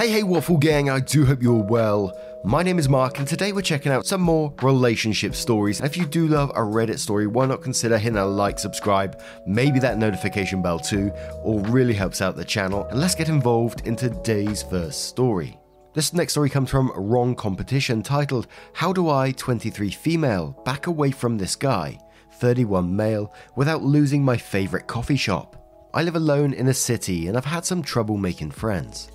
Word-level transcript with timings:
Hey, 0.00 0.08
hey, 0.08 0.22
Waffle 0.22 0.56
Gang, 0.56 0.88
I 0.88 1.00
do 1.00 1.26
hope 1.26 1.42
you're 1.42 1.62
well. 1.62 2.18
My 2.42 2.62
name 2.62 2.78
is 2.78 2.88
Mark, 2.88 3.18
and 3.18 3.28
today 3.28 3.52
we're 3.52 3.60
checking 3.60 3.92
out 3.92 4.06
some 4.06 4.22
more 4.22 4.50
relationship 4.62 5.34
stories. 5.34 5.78
And 5.78 5.86
if 5.86 5.94
you 5.94 6.06
do 6.06 6.26
love 6.26 6.48
a 6.54 6.60
Reddit 6.60 6.98
story, 6.98 7.26
why 7.26 7.44
not 7.44 7.60
consider 7.60 7.98
hitting 7.98 8.16
a 8.16 8.24
like, 8.24 8.58
subscribe, 8.58 9.20
maybe 9.46 9.78
that 9.80 9.98
notification 9.98 10.62
bell 10.62 10.78
too, 10.78 11.10
all 11.44 11.60
really 11.64 11.92
helps 11.92 12.22
out 12.22 12.34
the 12.34 12.46
channel. 12.46 12.86
And 12.86 12.98
let's 12.98 13.14
get 13.14 13.28
involved 13.28 13.86
in 13.86 13.94
today's 13.94 14.62
first 14.62 15.04
story. 15.04 15.58
This 15.92 16.14
next 16.14 16.32
story 16.32 16.48
comes 16.48 16.70
from 16.70 16.92
Wrong 16.96 17.34
Competition 17.34 18.02
titled 18.02 18.46
How 18.72 18.94
Do 18.94 19.10
I, 19.10 19.32
23 19.32 19.90
Female, 19.90 20.58
Back 20.64 20.86
Away 20.86 21.10
from 21.10 21.36
This 21.36 21.54
Guy, 21.54 21.98
31 22.36 22.96
Male, 22.96 23.30
Without 23.54 23.82
Losing 23.82 24.24
My 24.24 24.38
Favourite 24.38 24.86
Coffee 24.86 25.16
Shop? 25.16 25.62
I 25.92 26.04
live 26.04 26.16
alone 26.16 26.54
in 26.54 26.68
a 26.68 26.74
city 26.74 27.26
and 27.26 27.36
I've 27.36 27.44
had 27.44 27.66
some 27.66 27.82
trouble 27.82 28.16
making 28.16 28.52
friends. 28.52 29.10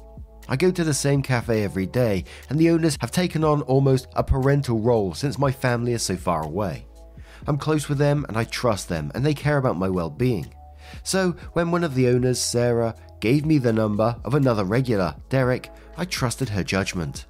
I 0.48 0.56
go 0.56 0.72
to 0.72 0.84
the 0.84 0.94
same 0.94 1.22
cafe 1.22 1.64
every 1.64 1.86
day, 1.86 2.26
and 2.50 2.60
the 2.60 2.70
owners 2.70 2.98
have 3.02 3.12
taken 3.12 3.44
on 3.44 3.62
almost 3.64 4.08
a 4.16 4.24
parental 4.24 4.80
role 4.80 5.14
since 5.14 5.40
my 5.40 5.52
family 5.52 5.94
is 5.94 6.04
so 6.04 6.16
far 6.16 6.44
away. 6.44 6.86
I'm 7.48 7.58
close 7.58 7.90
with 7.90 7.98
them 7.98 8.26
and 8.28 8.38
I 8.38 8.44
trust 8.44 8.90
them, 8.90 9.12
and 9.16 9.26
they 9.26 9.34
care 9.34 9.58
about 9.58 9.78
my 9.78 9.90
well 9.90 10.10
being. 10.10 10.54
So, 11.04 11.32
when 11.54 11.72
one 11.72 11.84
of 11.84 11.96
the 11.96 12.08
owners, 12.10 12.40
Sarah, 12.40 12.96
gave 13.20 13.46
me 13.46 13.58
the 13.58 13.74
number 13.74 14.16
of 14.24 14.36
another 14.36 14.64
regular, 14.64 15.16
Derek, 15.30 15.72
I 15.98 16.06
trusted 16.06 16.50
her 16.50 16.64
judgment. 16.64 17.26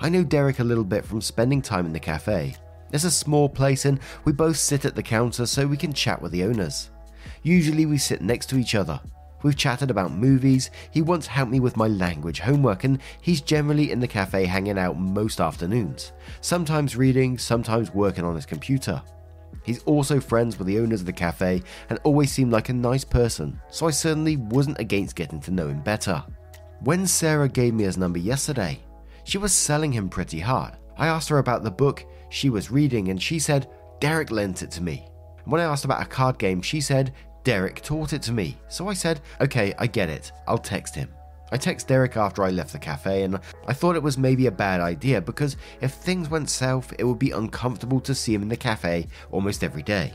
I 0.00 0.08
know 0.08 0.24
Derek 0.24 0.58
a 0.58 0.64
little 0.64 0.84
bit 0.84 1.04
from 1.04 1.20
spending 1.20 1.62
time 1.62 1.86
in 1.86 1.92
the 1.92 2.00
cafe. 2.00 2.56
It's 2.92 3.04
a 3.04 3.10
small 3.10 3.48
place 3.48 3.84
and 3.84 3.98
we 4.24 4.32
both 4.32 4.56
sit 4.56 4.84
at 4.84 4.94
the 4.94 5.02
counter 5.02 5.46
so 5.46 5.66
we 5.66 5.76
can 5.76 5.92
chat 5.92 6.20
with 6.22 6.32
the 6.32 6.44
owners. 6.44 6.90
Usually 7.42 7.86
we 7.86 7.98
sit 7.98 8.22
next 8.22 8.46
to 8.50 8.58
each 8.58 8.74
other. 8.74 9.00
We've 9.46 9.54
chatted 9.54 9.92
about 9.92 10.10
movies, 10.10 10.72
he 10.90 11.02
once 11.02 11.28
helped 11.28 11.52
me 11.52 11.60
with 11.60 11.76
my 11.76 11.86
language 11.86 12.40
homework, 12.40 12.82
and 12.82 12.98
he's 13.20 13.40
generally 13.40 13.92
in 13.92 14.00
the 14.00 14.08
cafe 14.08 14.44
hanging 14.44 14.76
out 14.76 14.98
most 14.98 15.40
afternoons, 15.40 16.10
sometimes 16.40 16.96
reading, 16.96 17.38
sometimes 17.38 17.94
working 17.94 18.24
on 18.24 18.34
his 18.34 18.44
computer. 18.44 19.00
He's 19.62 19.84
also 19.84 20.18
friends 20.18 20.58
with 20.58 20.66
the 20.66 20.80
owners 20.80 20.98
of 20.98 21.06
the 21.06 21.12
cafe 21.12 21.62
and 21.90 22.00
always 22.02 22.32
seemed 22.32 22.50
like 22.50 22.70
a 22.70 22.72
nice 22.72 23.04
person, 23.04 23.60
so 23.70 23.86
I 23.86 23.92
certainly 23.92 24.36
wasn't 24.36 24.80
against 24.80 25.14
getting 25.14 25.38
to 25.42 25.52
know 25.52 25.68
him 25.68 25.80
better. 25.80 26.24
When 26.80 27.06
Sarah 27.06 27.48
gave 27.48 27.72
me 27.72 27.84
his 27.84 27.96
number 27.96 28.18
yesterday, 28.18 28.80
she 29.22 29.38
was 29.38 29.52
selling 29.52 29.92
him 29.92 30.08
pretty 30.08 30.40
hard. 30.40 30.76
I 30.98 31.06
asked 31.06 31.28
her 31.28 31.38
about 31.38 31.62
the 31.62 31.70
book 31.70 32.04
she 32.30 32.50
was 32.50 32.72
reading, 32.72 33.10
and 33.10 33.22
she 33.22 33.38
said 33.38 33.70
Derek 34.00 34.32
lent 34.32 34.62
it 34.62 34.72
to 34.72 34.82
me. 34.82 35.06
When 35.44 35.60
I 35.60 35.66
asked 35.66 35.84
about 35.84 36.02
a 36.02 36.06
card 36.06 36.36
game, 36.38 36.62
she 36.62 36.80
said 36.80 37.14
Derek 37.46 37.80
taught 37.80 38.12
it 38.12 38.22
to 38.22 38.32
me. 38.32 38.58
So 38.66 38.88
I 38.88 38.94
said, 38.94 39.20
okay, 39.40 39.72
I 39.78 39.86
get 39.86 40.08
it. 40.08 40.32
I'll 40.48 40.58
text 40.58 40.96
him. 40.96 41.08
I 41.52 41.56
text 41.56 41.86
Derek 41.86 42.16
after 42.16 42.42
I 42.42 42.50
left 42.50 42.72
the 42.72 42.78
cafe, 42.80 43.22
and 43.22 43.38
I 43.68 43.72
thought 43.72 43.94
it 43.94 44.02
was 44.02 44.18
maybe 44.18 44.48
a 44.48 44.50
bad 44.50 44.80
idea 44.80 45.20
because 45.20 45.56
if 45.80 45.92
things 45.92 46.28
went 46.28 46.50
south, 46.50 46.92
it 46.98 47.04
would 47.04 47.20
be 47.20 47.30
uncomfortable 47.30 48.00
to 48.00 48.16
see 48.16 48.34
him 48.34 48.42
in 48.42 48.48
the 48.48 48.56
cafe 48.56 49.06
almost 49.30 49.62
every 49.62 49.84
day. 49.84 50.12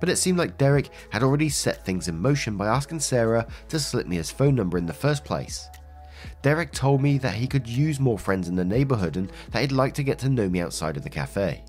But 0.00 0.08
it 0.08 0.16
seemed 0.16 0.38
like 0.38 0.58
Derek 0.58 0.90
had 1.10 1.22
already 1.22 1.50
set 1.50 1.84
things 1.84 2.08
in 2.08 2.18
motion 2.18 2.56
by 2.56 2.66
asking 2.66 2.98
Sarah 2.98 3.46
to 3.68 3.78
slip 3.78 4.08
me 4.08 4.16
his 4.16 4.32
phone 4.32 4.56
number 4.56 4.76
in 4.76 4.86
the 4.86 4.92
first 4.92 5.24
place. 5.24 5.68
Derek 6.42 6.72
told 6.72 7.00
me 7.00 7.16
that 7.18 7.36
he 7.36 7.46
could 7.46 7.68
use 7.68 8.00
more 8.00 8.18
friends 8.18 8.48
in 8.48 8.56
the 8.56 8.64
neighborhood 8.64 9.16
and 9.16 9.30
that 9.52 9.60
he'd 9.60 9.70
like 9.70 9.94
to 9.94 10.02
get 10.02 10.18
to 10.18 10.28
know 10.28 10.48
me 10.48 10.60
outside 10.60 10.96
of 10.96 11.04
the 11.04 11.10
cafe. 11.10 11.62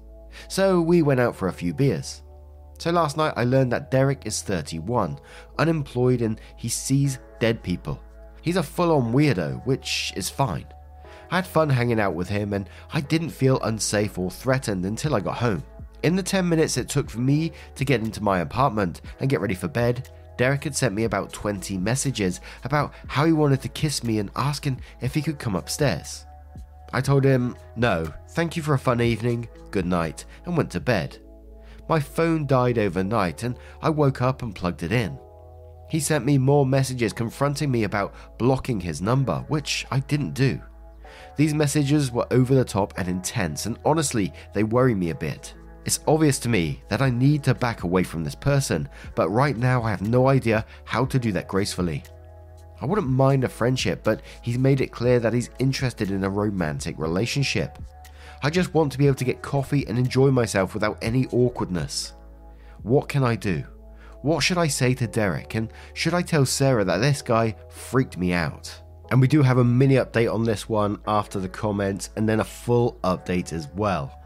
So 0.48 0.82
we 0.82 1.04
went 1.04 1.20
out 1.20 1.36
for 1.36 1.50
a 1.50 1.54
few 1.54 1.72
beers. 1.72 2.24
So 2.78 2.92
last 2.92 3.18
night 3.18 3.34
I 3.36 3.44
learned 3.44 3.72
that 3.72 3.92
Derek 3.92 4.26
is 4.26 4.42
31, 4.42 5.20
unemployed, 5.58 6.22
and 6.22 6.40
he 6.56 6.70
sees 6.70 7.20
dead 7.40 7.64
people. 7.64 8.00
He's 8.42 8.58
a 8.58 8.64
full 8.64 8.96
on 8.96 9.14
weirdo, 9.14 9.66
which 9.66 10.14
is 10.16 10.30
fine. 10.30 10.66
I 11.30 11.38
had 11.38 11.48
fun 11.48 11.70
hanging 11.70 12.00
out 12.00 12.14
with 12.14 12.30
him, 12.30 12.54
and 12.54 12.70
I 12.94 13.02
didn't 13.02 13.32
feel 13.32 13.60
unsafe 13.62 14.18
or 14.18 14.32
threatened 14.32 14.86
until 14.86 15.16
I 15.16 15.20
got 15.20 15.38
home. 15.38 15.64
In 16.04 16.16
the 16.16 16.24
10 16.24 16.48
minutes 16.48 16.78
it 16.78 16.88
took 16.88 17.10
for 17.10 17.20
me 17.20 17.52
to 17.76 17.84
get 17.84 18.02
into 18.02 18.24
my 18.24 18.40
apartment 18.40 19.02
and 19.20 19.30
get 19.30 19.42
ready 19.42 19.56
for 19.56 19.68
bed, 19.68 20.10
Derek 20.38 20.64
had 20.64 20.76
sent 20.76 20.94
me 20.94 21.06
about 21.06 21.34
20 21.34 21.78
messages 21.80 22.40
about 22.64 22.94
how 23.08 23.26
he 23.26 23.34
wanted 23.34 23.62
to 23.64 23.70
kiss 23.70 24.04
me 24.04 24.20
and 24.20 24.30
asking 24.36 24.80
if 25.02 25.16
he 25.16 25.22
could 25.24 25.40
come 25.40 25.56
upstairs. 25.56 26.26
I 26.94 27.02
told 27.02 27.26
him, 27.26 27.58
no, 27.76 28.14
thank 28.30 28.56
you 28.56 28.62
for 28.62 28.76
a 28.76 28.80
fun 28.80 29.02
evening, 29.02 29.50
good 29.72 29.88
night, 29.88 30.26
and 30.46 30.56
went 30.56 30.72
to 30.72 30.80
bed. 30.80 31.18
My 31.90 32.00
phone 32.00 32.46
died 32.46 32.78
overnight 32.78 33.44
and 33.44 33.58
I 33.82 33.90
woke 33.90 34.22
up 34.22 34.42
and 34.42 34.54
plugged 34.54 34.84
it 34.84 34.92
in. 34.92 35.18
He 35.90 36.00
sent 36.00 36.26
me 36.26 36.38
more 36.38 36.66
messages 36.66 37.14
confronting 37.14 37.72
me 37.72 37.84
about 37.84 38.14
blocking 38.38 38.80
his 38.80 39.02
number, 39.02 39.46
which 39.48 39.86
I 39.90 40.00
didn't 40.02 40.34
do. 40.34 40.62
These 41.38 41.54
messages 41.54 42.12
were 42.12 42.28
over 42.32 42.54
the 42.54 42.66
top 42.66 42.94
and 42.98 43.08
intense, 43.08 43.68
and 43.68 43.78
honestly, 43.86 44.34
they 44.54 44.64
worry 44.64 44.96
me 44.96 45.12
a 45.12 45.16
bit. 45.16 45.54
It's 45.86 46.02
obvious 46.06 46.40
to 46.40 46.50
me 46.50 46.82
that 46.90 47.02
I 47.02 47.10
need 47.10 47.44
to 47.44 47.54
back 47.54 47.84
away 47.84 48.04
from 48.04 48.24
this 48.24 48.36
person, 48.36 48.90
but 49.16 49.30
right 49.30 49.56
now 49.56 49.82
I 49.84 49.90
have 49.90 50.02
no 50.02 50.28
idea 50.28 50.66
how 50.84 51.06
to 51.06 51.18
do 51.18 51.32
that 51.32 51.48
gracefully. 51.48 52.04
I 52.82 52.86
wouldn't 52.86 53.08
mind 53.08 53.46
a 53.46 53.50
friendship, 53.50 54.04
but 54.04 54.22
he's 54.42 54.58
made 54.58 54.82
it 54.82 54.92
clear 54.92 55.20
that 55.20 55.34
he's 55.34 55.50
interested 55.60 56.12
in 56.12 56.26
a 56.26 56.30
romantic 56.30 57.00
relationship. 57.00 57.78
I 58.44 58.50
just 58.50 58.74
want 58.74 58.92
to 58.92 58.98
be 58.98 59.08
able 59.08 59.16
to 59.16 59.26
get 59.26 59.42
coffee 59.42 59.88
and 59.88 59.98
enjoy 59.98 60.32
myself 60.32 60.74
without 60.74 60.98
any 61.02 61.26
awkwardness. 61.28 62.14
What 62.84 63.10
can 63.10 63.24
I 63.24 63.36
do? 63.36 63.64
What 64.22 64.42
should 64.42 64.58
I 64.58 64.68
say 64.68 64.94
to 64.96 65.08
Derek? 65.08 65.56
And 65.56 65.72
should 65.94 66.14
I 66.14 66.22
tell 66.22 66.46
Sarah 66.46 66.86
that 66.86 66.98
this 66.98 67.22
guy 67.22 67.56
freaked 67.70 68.18
me 68.18 68.34
out? 68.34 68.82
And 69.10 69.22
we 69.22 69.28
do 69.28 69.42
have 69.42 69.58
a 69.58 69.64
mini 69.64 69.96
update 69.96 70.34
on 70.34 70.44
this 70.44 70.68
one 70.68 71.00
after 71.08 71.40
the 71.40 71.50
comments 71.50 72.10
and 72.16 72.28
then 72.28 72.40
a 72.40 72.44
full 72.44 73.00
update 73.04 73.54
as 73.54 73.68
well. 73.76 74.17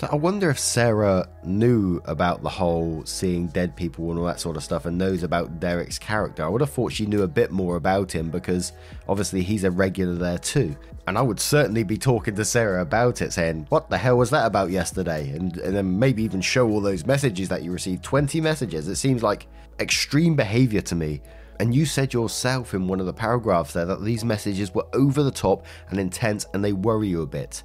So 0.00 0.08
I 0.10 0.14
wonder 0.14 0.48
if 0.48 0.58
Sarah 0.58 1.28
knew 1.44 2.00
about 2.06 2.42
the 2.42 2.48
whole 2.48 3.04
seeing 3.04 3.48
dead 3.48 3.76
people 3.76 4.08
and 4.08 4.18
all 4.18 4.24
that 4.24 4.40
sort 4.40 4.56
of 4.56 4.64
stuff 4.64 4.86
and 4.86 4.96
knows 4.96 5.22
about 5.22 5.60
Derek's 5.60 5.98
character. 5.98 6.42
I 6.42 6.48
would 6.48 6.62
have 6.62 6.70
thought 6.70 6.94
she 6.94 7.04
knew 7.04 7.22
a 7.22 7.28
bit 7.28 7.50
more 7.50 7.76
about 7.76 8.10
him 8.10 8.30
because 8.30 8.72
obviously 9.06 9.42
he's 9.42 9.62
a 9.62 9.70
regular 9.70 10.14
there 10.14 10.38
too. 10.38 10.74
And 11.06 11.18
I 11.18 11.20
would 11.20 11.38
certainly 11.38 11.82
be 11.82 11.98
talking 11.98 12.34
to 12.36 12.46
Sarah 12.46 12.80
about 12.80 13.20
it, 13.20 13.34
saying, 13.34 13.66
What 13.68 13.90
the 13.90 13.98
hell 13.98 14.16
was 14.16 14.30
that 14.30 14.46
about 14.46 14.70
yesterday? 14.70 15.28
And, 15.32 15.58
and 15.58 15.76
then 15.76 15.98
maybe 15.98 16.22
even 16.22 16.40
show 16.40 16.66
all 16.70 16.80
those 16.80 17.04
messages 17.04 17.50
that 17.50 17.62
you 17.62 17.70
received 17.70 18.02
20 18.02 18.40
messages. 18.40 18.88
It 18.88 18.96
seems 18.96 19.22
like 19.22 19.48
extreme 19.80 20.34
behavior 20.34 20.80
to 20.80 20.94
me. 20.94 21.20
And 21.58 21.74
you 21.74 21.84
said 21.84 22.14
yourself 22.14 22.72
in 22.72 22.88
one 22.88 23.00
of 23.00 23.06
the 23.06 23.12
paragraphs 23.12 23.74
there 23.74 23.84
that 23.84 24.02
these 24.02 24.24
messages 24.24 24.74
were 24.74 24.86
over 24.94 25.22
the 25.22 25.30
top 25.30 25.66
and 25.90 26.00
intense 26.00 26.46
and 26.54 26.64
they 26.64 26.72
worry 26.72 27.08
you 27.08 27.20
a 27.20 27.26
bit. 27.26 27.64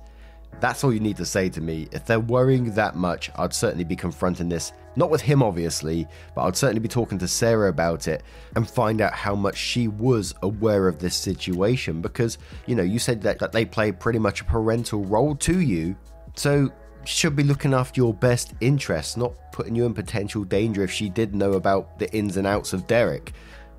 That's 0.59 0.83
all 0.83 0.93
you 0.93 0.99
need 0.99 1.17
to 1.17 1.25
say 1.25 1.49
to 1.49 1.61
me. 1.61 1.87
If 1.91 2.05
they're 2.05 2.19
worrying 2.19 2.71
that 2.71 2.95
much, 2.95 3.29
I'd 3.35 3.53
certainly 3.53 3.83
be 3.83 3.95
confronting 3.95 4.49
this. 4.49 4.71
Not 4.95 5.09
with 5.09 5.21
him, 5.21 5.43
obviously, 5.43 6.07
but 6.33 6.43
I'd 6.43 6.55
certainly 6.55 6.79
be 6.79 6.87
talking 6.87 7.17
to 7.19 7.27
Sarah 7.27 7.69
about 7.69 8.07
it 8.07 8.23
and 8.55 8.69
find 8.69 9.01
out 9.01 9.13
how 9.13 9.35
much 9.35 9.57
she 9.57 9.87
was 9.87 10.33
aware 10.41 10.87
of 10.87 10.99
this 10.99 11.15
situation. 11.15 12.01
Because, 12.01 12.37
you 12.65 12.75
know, 12.75 12.83
you 12.83 12.99
said 12.99 13.21
that, 13.23 13.39
that 13.39 13.51
they 13.51 13.65
play 13.65 13.91
pretty 13.91 14.19
much 14.19 14.41
a 14.41 14.45
parental 14.45 15.03
role 15.03 15.35
to 15.35 15.59
you. 15.59 15.95
So, 16.35 16.71
she 17.03 17.19
should 17.19 17.35
be 17.35 17.43
looking 17.43 17.73
after 17.73 18.01
your 18.01 18.13
best 18.13 18.53
interests, 18.61 19.15
not 19.15 19.33
putting 19.51 19.75
you 19.75 19.85
in 19.85 19.93
potential 19.93 20.43
danger 20.43 20.83
if 20.83 20.91
she 20.91 21.09
did 21.09 21.35
know 21.35 21.53
about 21.53 21.99
the 21.99 22.11
ins 22.15 22.37
and 22.37 22.47
outs 22.47 22.73
of 22.73 22.87
Derek. 22.87 23.33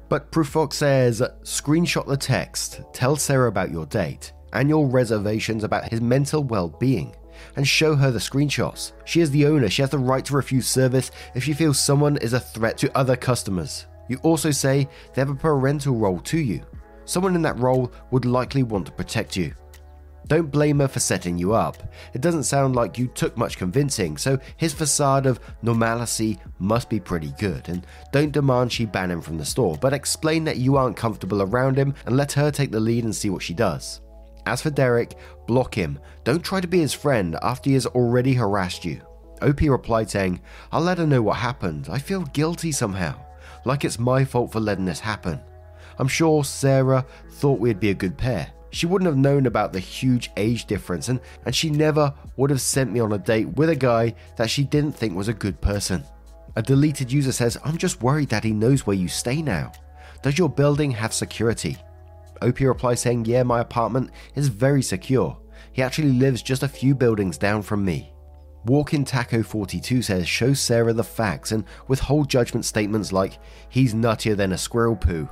But 0.09 0.31
Prooffox 0.31 0.75
says, 0.75 1.21
screenshot 1.43 2.07
the 2.07 2.17
text, 2.17 2.83
tell 2.93 3.17
Sarah 3.17 3.49
about 3.49 3.73
your 3.73 3.87
date 3.87 4.33
your 4.65 4.87
reservations 4.87 5.65
about 5.65 5.89
his 5.89 6.01
mental 6.01 6.43
well 6.43 6.69
being, 6.69 7.15
and 7.57 7.67
show 7.67 7.95
her 7.95 8.11
the 8.11 8.19
screenshots. 8.19 8.93
She 9.05 9.21
is 9.21 9.31
the 9.31 9.47
owner, 9.47 9.69
she 9.69 9.83
has 9.83 9.91
the 9.91 9.99
right 9.99 10.25
to 10.25 10.35
refuse 10.35 10.67
service 10.67 11.11
if 11.35 11.45
she 11.45 11.53
feels 11.53 11.79
someone 11.79 12.17
is 12.19 12.33
a 12.33 12.41
threat 12.41 12.79
to 12.79 12.97
other 12.97 13.17
customers. 13.17 13.87
You 14.09 14.19
also 14.23 14.51
say 14.51 14.89
they 15.15 15.21
have 15.21 15.31
a 15.31 15.35
parental 15.35 15.97
role 15.97 16.21
to 16.21 16.39
you. 16.39 16.63
Someone 17.05 17.35
in 17.35 17.43
that 17.43 17.59
role 17.59 17.93
would 18.11 18.25
likely 18.25 18.63
want 18.63 18.87
to 18.87 18.93
protect 18.93 19.37
you. 19.37 19.55
Don't 20.29 20.51
blame 20.51 20.81
her 20.81 20.89
for 20.89 20.99
setting 20.99 21.39
you 21.39 21.55
up. 21.55 21.77
It 22.13 22.21
doesn't 22.21 22.45
sound 22.45 22.75
like 22.75 22.99
you 22.99 23.07
took 23.07 23.37
much 23.37 23.59
convincing, 23.59 24.17
so 24.17 24.39
his 24.57 24.75
facade 24.75 25.25
of 25.25 25.39
normalcy 25.63 26.39
must 26.59 26.91
be 26.91 26.99
pretty 26.99 27.33
good. 27.39 27.69
And 27.69 27.87
don't 28.11 28.33
demand 28.33 28.73
she 28.73 28.87
ban 28.87 29.11
him 29.11 29.21
from 29.21 29.39
the 29.39 29.45
store, 29.45 29.77
but 29.81 29.93
explain 29.93 30.43
that 30.45 30.57
you 30.57 30.77
aren't 30.77 30.97
comfortable 30.97 31.43
around 31.43 31.77
him 31.77 31.95
and 32.07 32.17
let 32.17 32.33
her 32.33 32.51
take 32.51 32.73
the 32.73 32.81
lead 32.81 33.05
and 33.05 33.15
see 33.15 33.31
what 33.31 33.43
she 33.43 33.55
does. 33.55 34.01
As 34.47 34.63
for 34.63 34.71
Derek, 34.71 35.17
block 35.47 35.75
him. 35.75 35.99
Don't 36.25 36.45
try 36.45 36.61
to 36.61 36.69
be 36.69 36.79
his 36.79 36.95
friend 36.95 37.37
after 37.43 37.69
he 37.69 37.75
has 37.75 37.87
already 37.87 38.33
harassed 38.35 38.85
you. 38.85 39.01
OP 39.43 39.61
replied 39.61 40.09
saying, 40.09 40.41
I'll 40.73 40.83
let 40.83 40.99
her 40.99 41.07
know 41.07 41.21
what 41.21 41.37
happened. 41.37 41.89
I 41.91 41.99
feel 41.99 42.23
guilty 42.23 42.73
somehow, 42.73 43.19
like 43.65 43.85
it's 43.85 43.99
my 43.99 44.25
fault 44.25 44.53
for 44.53 44.61
letting 44.61 44.85
this 44.85 45.01
happen. 45.01 45.41
I'm 45.99 46.09
sure 46.09 46.45
Sarah 46.45 47.05
thought 47.33 47.59
we'd 47.59 47.81
be 47.81 47.91
a 47.91 47.95
good 47.95 48.17
pair. 48.17 48.53
She 48.71 48.87
wouldn't 48.87 49.07
have 49.07 49.17
known 49.17 49.47
about 49.47 49.73
the 49.73 49.81
huge 49.81 50.31
age 50.37 50.67
difference, 50.67 51.09
and, 51.09 51.21
and 51.45 51.55
she 51.55 51.71
never 51.71 52.13
would 52.37 52.51
have 52.51 52.61
sent 52.61 52.93
me 52.93 53.01
on 53.01 53.13
a 53.13 53.19
date 53.19 53.57
with 53.57 53.71
a 53.71 53.77
guy 53.77 54.15
that 54.37 54.51
she 54.51 54.65
didn't 54.65 54.93
think 54.93 55.17
was 55.17 55.29
a 55.29 55.35
good 55.35 55.61
person. 55.61 56.05
A 56.57 56.63
deleted 56.63 57.11
user 57.13 57.33
says, 57.33 57.59
I'm 57.65 57.79
just 57.79 58.03
worried 58.03 58.29
that 58.31 58.45
he 58.45 58.53
knows 58.53 58.87
where 58.87 58.97
you 58.97 59.09
stay 59.09 59.43
now. 59.43 59.73
Does 60.23 60.39
your 60.39 60.49
building 60.49 60.91
have 60.93 61.13
security? 61.13 61.77
OP 62.43 62.61
replies 62.61 63.01
saying, 63.01 63.25
Yeah, 63.25 63.43
my 63.43 63.61
apartment 63.61 64.11
is 64.35 64.49
very 64.49 64.83
secure. 64.83 65.39
He 65.73 65.83
actually 65.83 66.13
lives 66.13 66.43
just 66.43 66.63
a 66.63 66.69
few 66.69 66.95
buildings 66.95 67.39
down 67.39 67.63
from 67.63 67.85
me. 67.85 68.13
Walking 68.65 69.05
Taco 69.05 69.43
42 69.43 70.03
says, 70.03 70.27
Show 70.27 70.53
Sarah 70.53 70.93
the 70.93 71.05
facts 71.05 71.53
and 71.53 71.65
withhold 71.87 72.29
judgment 72.29 72.65
statements 72.65 73.13
like, 73.13 73.39
He's 73.69 73.95
nuttier 73.95 74.37
than 74.37 74.53
a 74.53 74.59
squirrel 74.59 74.97
poo. 74.97 75.29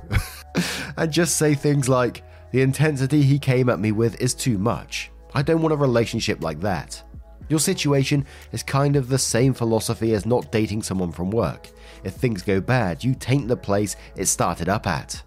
and 0.97 1.13
just 1.13 1.37
say 1.37 1.55
things 1.55 1.89
like, 1.89 2.23
the 2.53 2.63
intensity 2.63 3.23
he 3.23 3.41
came 3.41 3.69
at 3.69 3.81
me 3.81 3.91
with 3.91 4.21
is 4.21 4.35
too 4.35 4.59
much. 4.59 5.11
I 5.35 5.43
don't 5.43 5.63
want 5.63 5.73
a 5.73 5.77
relationship 5.77 6.43
like 6.43 6.61
that. 6.61 7.03
Your 7.49 7.59
situation 7.59 8.25
is 8.53 8.63
kind 8.63 8.95
of 8.95 9.09
the 9.09 9.19
same 9.19 9.53
philosophy 9.53 10.15
as 10.15 10.25
not 10.25 10.53
dating 10.53 10.83
someone 10.83 11.11
from 11.11 11.31
work. 11.31 11.69
If 12.05 12.15
things 12.15 12.43
go 12.43 12.61
bad, 12.61 13.03
you 13.03 13.15
taint 13.15 13.49
the 13.49 13.57
place 13.57 13.97
it 14.17 14.27
started 14.27 14.69
up 14.69 14.87
at. 14.87 15.21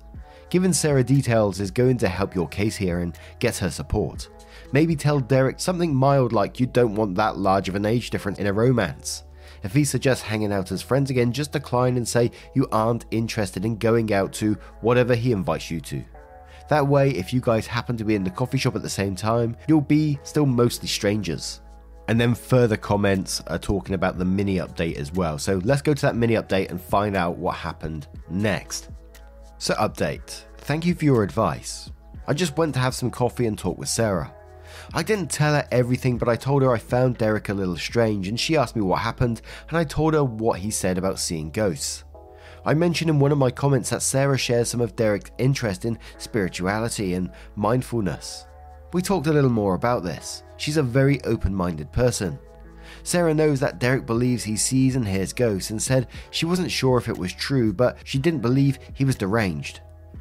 Giving 0.49 0.71
Sarah 0.71 1.03
details 1.03 1.59
is 1.59 1.71
going 1.71 1.97
to 1.97 2.07
help 2.07 2.33
your 2.33 2.47
case 2.47 2.77
here 2.77 2.99
and 2.99 3.17
get 3.39 3.57
her 3.57 3.69
support. 3.69 4.29
Maybe 4.71 4.95
tell 4.95 5.19
Derek 5.19 5.59
something 5.59 5.93
mild 5.93 6.31
like 6.31 6.59
you 6.59 6.65
don't 6.65 6.95
want 6.95 7.15
that 7.15 7.37
large 7.37 7.67
of 7.67 7.75
an 7.75 7.85
age 7.85 8.09
difference 8.09 8.39
in 8.39 8.47
a 8.47 8.53
romance. 8.53 9.25
If 9.63 9.73
he 9.73 9.83
suggests 9.83 10.23
hanging 10.23 10.53
out 10.53 10.71
as 10.71 10.81
friends 10.81 11.09
again, 11.09 11.33
just 11.33 11.51
decline 11.51 11.97
and 11.97 12.07
say 12.07 12.31
you 12.53 12.67
aren't 12.71 13.05
interested 13.11 13.65
in 13.65 13.75
going 13.75 14.13
out 14.13 14.31
to 14.33 14.53
whatever 14.79 15.15
he 15.15 15.33
invites 15.33 15.69
you 15.69 15.81
to. 15.81 16.01
That 16.69 16.87
way, 16.87 17.11
if 17.11 17.33
you 17.33 17.41
guys 17.41 17.67
happen 17.67 17.97
to 17.97 18.05
be 18.05 18.15
in 18.15 18.23
the 18.23 18.29
coffee 18.29 18.57
shop 18.57 18.75
at 18.75 18.83
the 18.83 18.89
same 18.89 19.15
time, 19.15 19.57
you'll 19.67 19.81
be 19.81 20.17
still 20.23 20.45
mostly 20.45 20.87
strangers. 20.87 21.61
And 22.07 22.19
then 22.19 22.33
further 22.33 22.77
comments 22.77 23.41
are 23.47 23.59
talking 23.59 23.95
about 23.95 24.17
the 24.17 24.25
mini 24.25 24.57
update 24.57 24.95
as 24.95 25.11
well. 25.11 25.37
So 25.37 25.59
let's 25.65 25.81
go 25.81 25.93
to 25.93 26.01
that 26.03 26.15
mini 26.15 26.35
update 26.35 26.69
and 26.69 26.79
find 26.79 27.17
out 27.17 27.37
what 27.37 27.55
happened 27.55 28.07
next. 28.29 28.89
So, 29.59 29.73
update. 29.75 30.43
Thank 30.57 30.85
you 30.85 30.93
for 30.93 31.05
your 31.05 31.23
advice. 31.23 31.91
I 32.27 32.33
just 32.33 32.57
went 32.57 32.73
to 32.75 32.79
have 32.79 32.93
some 32.93 33.09
coffee 33.09 33.47
and 33.47 33.57
talk 33.57 33.77
with 33.77 33.89
Sarah. 33.89 34.33
I 34.93 35.01
didn't 35.01 35.31
tell 35.31 35.53
her 35.53 35.67
everything, 35.71 36.17
but 36.17 36.29
I 36.29 36.35
told 36.35 36.61
her 36.61 36.71
I 36.71 36.77
found 36.77 37.17
Derek 37.17 37.49
a 37.49 37.53
little 37.53 37.77
strange, 37.77 38.27
and 38.27 38.39
she 38.39 38.55
asked 38.55 38.75
me 38.75 38.81
what 38.81 38.99
happened, 38.99 39.41
and 39.69 39.77
I 39.77 39.83
told 39.83 40.13
her 40.13 40.23
what 40.23 40.59
he 40.59 40.69
said 40.69 40.97
about 40.97 41.19
seeing 41.19 41.49
ghosts. 41.49 42.03
I 42.65 42.73
mentioned 42.73 43.09
in 43.09 43.19
one 43.19 43.31
of 43.31 43.37
my 43.37 43.49
comments 43.49 43.89
that 43.89 44.01
Sarah 44.01 44.37
shares 44.37 44.69
some 44.69 44.81
of 44.81 44.95
Derek's 44.95 45.31
interest 45.37 45.85
in 45.85 45.97
spirituality 46.17 47.13
and 47.13 47.31
mindfulness. 47.55 48.45
We 48.93 49.01
talked 49.01 49.27
a 49.27 49.33
little 49.33 49.49
more 49.49 49.73
about 49.73 50.03
this. 50.03 50.43
She's 50.57 50.77
a 50.77 50.83
very 50.83 51.23
open 51.23 51.55
minded 51.55 51.91
person. 51.91 52.37
Sarah 53.07 53.33
knows 53.33 53.61
that 53.61 53.79
Derek 53.79 54.05
believes 54.05 54.43
he 54.43 54.57
sees 54.57 54.97
and 54.97 55.07
hears 55.07 55.31
ghosts 55.31 55.69
and 55.69 55.81
said 55.81 56.07
she 56.29 56.45
wasn't 56.45 56.69
sure 56.69 56.97
if 56.97 57.07
it 57.07 57.17
was 57.17 57.31
true, 57.31 57.71
but 57.71 57.97
she 58.03 58.19
didn't 58.19 58.41
believe 58.41 58.79
he 58.95 59.05
was 59.05 59.15
deranged. 59.15 59.79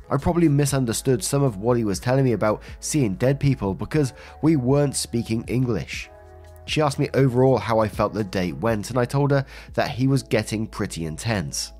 I 0.08 0.18
probably 0.18 0.48
misunderstood 0.48 1.24
some 1.24 1.42
of 1.42 1.56
what 1.56 1.76
he 1.76 1.82
was 1.82 1.98
telling 1.98 2.24
me 2.24 2.30
about 2.30 2.62
seeing 2.78 3.16
dead 3.16 3.40
people 3.40 3.74
because 3.74 4.12
we 4.40 4.54
weren't 4.54 4.94
speaking 4.94 5.42
English. 5.48 6.08
She 6.66 6.80
asked 6.80 7.00
me 7.00 7.08
overall 7.12 7.58
how 7.58 7.80
I 7.80 7.88
felt 7.88 8.14
the 8.14 8.22
date 8.22 8.58
went, 8.58 8.90
and 8.90 9.00
I 9.00 9.04
told 9.04 9.32
her 9.32 9.44
that 9.74 9.90
he 9.90 10.06
was 10.06 10.22
getting 10.22 10.68
pretty 10.68 11.06
intense. 11.06 11.72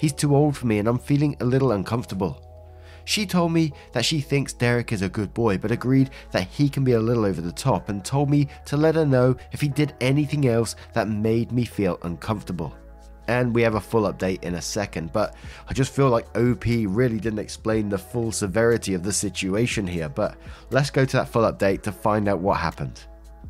He's 0.00 0.14
too 0.14 0.34
old 0.34 0.56
for 0.56 0.66
me 0.66 0.78
and 0.78 0.88
I'm 0.88 0.98
feeling 0.98 1.36
a 1.40 1.44
little 1.44 1.72
uncomfortable. 1.72 2.43
She 3.04 3.26
told 3.26 3.52
me 3.52 3.72
that 3.92 4.04
she 4.04 4.20
thinks 4.20 4.52
Derek 4.52 4.92
is 4.92 5.02
a 5.02 5.08
good 5.08 5.34
boy, 5.34 5.58
but 5.58 5.70
agreed 5.70 6.10
that 6.30 6.48
he 6.48 6.68
can 6.68 6.84
be 6.84 6.92
a 6.92 7.00
little 7.00 7.24
over 7.24 7.40
the 7.40 7.52
top 7.52 7.88
and 7.88 8.04
told 8.04 8.30
me 8.30 8.48
to 8.66 8.76
let 8.76 8.94
her 8.94 9.04
know 9.04 9.36
if 9.52 9.60
he 9.60 9.68
did 9.68 9.94
anything 10.00 10.46
else 10.48 10.76
that 10.94 11.08
made 11.08 11.52
me 11.52 11.64
feel 11.64 11.98
uncomfortable. 12.02 12.74
And 13.26 13.54
we 13.54 13.62
have 13.62 13.74
a 13.74 13.80
full 13.80 14.12
update 14.12 14.42
in 14.42 14.56
a 14.56 14.62
second, 14.62 15.12
but 15.12 15.34
I 15.68 15.72
just 15.72 15.94
feel 15.94 16.10
like 16.10 16.36
OP 16.36 16.64
really 16.66 17.18
didn't 17.18 17.38
explain 17.38 17.88
the 17.88 17.98
full 17.98 18.32
severity 18.32 18.94
of 18.94 19.02
the 19.02 19.12
situation 19.12 19.86
here. 19.86 20.10
But 20.10 20.36
let's 20.70 20.90
go 20.90 21.04
to 21.04 21.16
that 21.16 21.28
full 21.28 21.50
update 21.50 21.82
to 21.82 21.92
find 21.92 22.28
out 22.28 22.40
what 22.40 22.58
happened. 22.58 23.00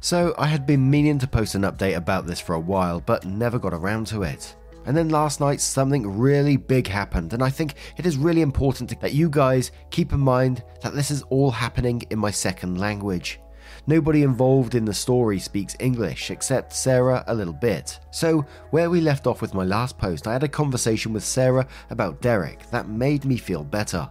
So, 0.01 0.35
I 0.37 0.47
had 0.47 0.67
been 0.67 0.91
meaning 0.91 1.19
to 1.21 1.27
post 1.27 1.55
an 1.55 1.62
update 1.62 1.97
about 1.97 2.27
this 2.27 2.41
for 2.41 2.55
a 2.55 2.61
while, 2.61 3.01
but 3.01 3.25
never 3.25 3.59
got 3.59 3.73
around 3.73 4.06
to 4.09 4.23
it. 4.23 4.55
And 4.87 4.97
then 4.97 5.09
last 5.09 5.41
night, 5.41 5.61
something 5.61 6.19
really 6.19 6.57
big 6.57 6.87
happened, 6.87 7.33
and 7.33 7.43
I 7.43 7.49
think 7.49 7.75
it 7.97 8.05
is 8.05 8.19
really 8.19 8.43
important 8.43 9.01
that 9.01 9.15
you 9.15 9.31
guys 9.31 9.73
keep 9.91 10.13
in 10.13 10.21
mind 10.21 10.63
that 10.83 10.95
this 10.95 11.11
is 11.11 11.23
all 11.31 11.51
happening 11.51 12.03
in 12.11 12.19
my 12.19 12.31
second 12.31 12.79
language. 12.79 13.41
Nobody 13.87 14.23
involved 14.23 14.75
in 14.75 14.85
the 14.85 14.93
story 14.93 15.39
speaks 15.39 15.77
English 15.81 16.31
except 16.31 16.75
Sarah 16.75 17.25
a 17.27 17.35
little 17.35 17.55
bit. 17.55 17.99
So, 18.11 18.45
where 18.71 18.91
we 18.91 19.01
left 19.01 19.27
off 19.27 19.41
with 19.41 19.55
my 19.55 19.65
last 19.65 19.97
post, 19.97 20.27
I 20.27 20.35
had 20.35 20.43
a 20.43 20.49
conversation 20.49 21.15
with 21.15 21.25
Sarah 21.25 21.67
about 21.89 22.21
Derek 22.21 22.69
that 22.71 22.89
made 22.89 23.25
me 23.25 23.39
feel 23.39 23.65
better. 23.65 24.09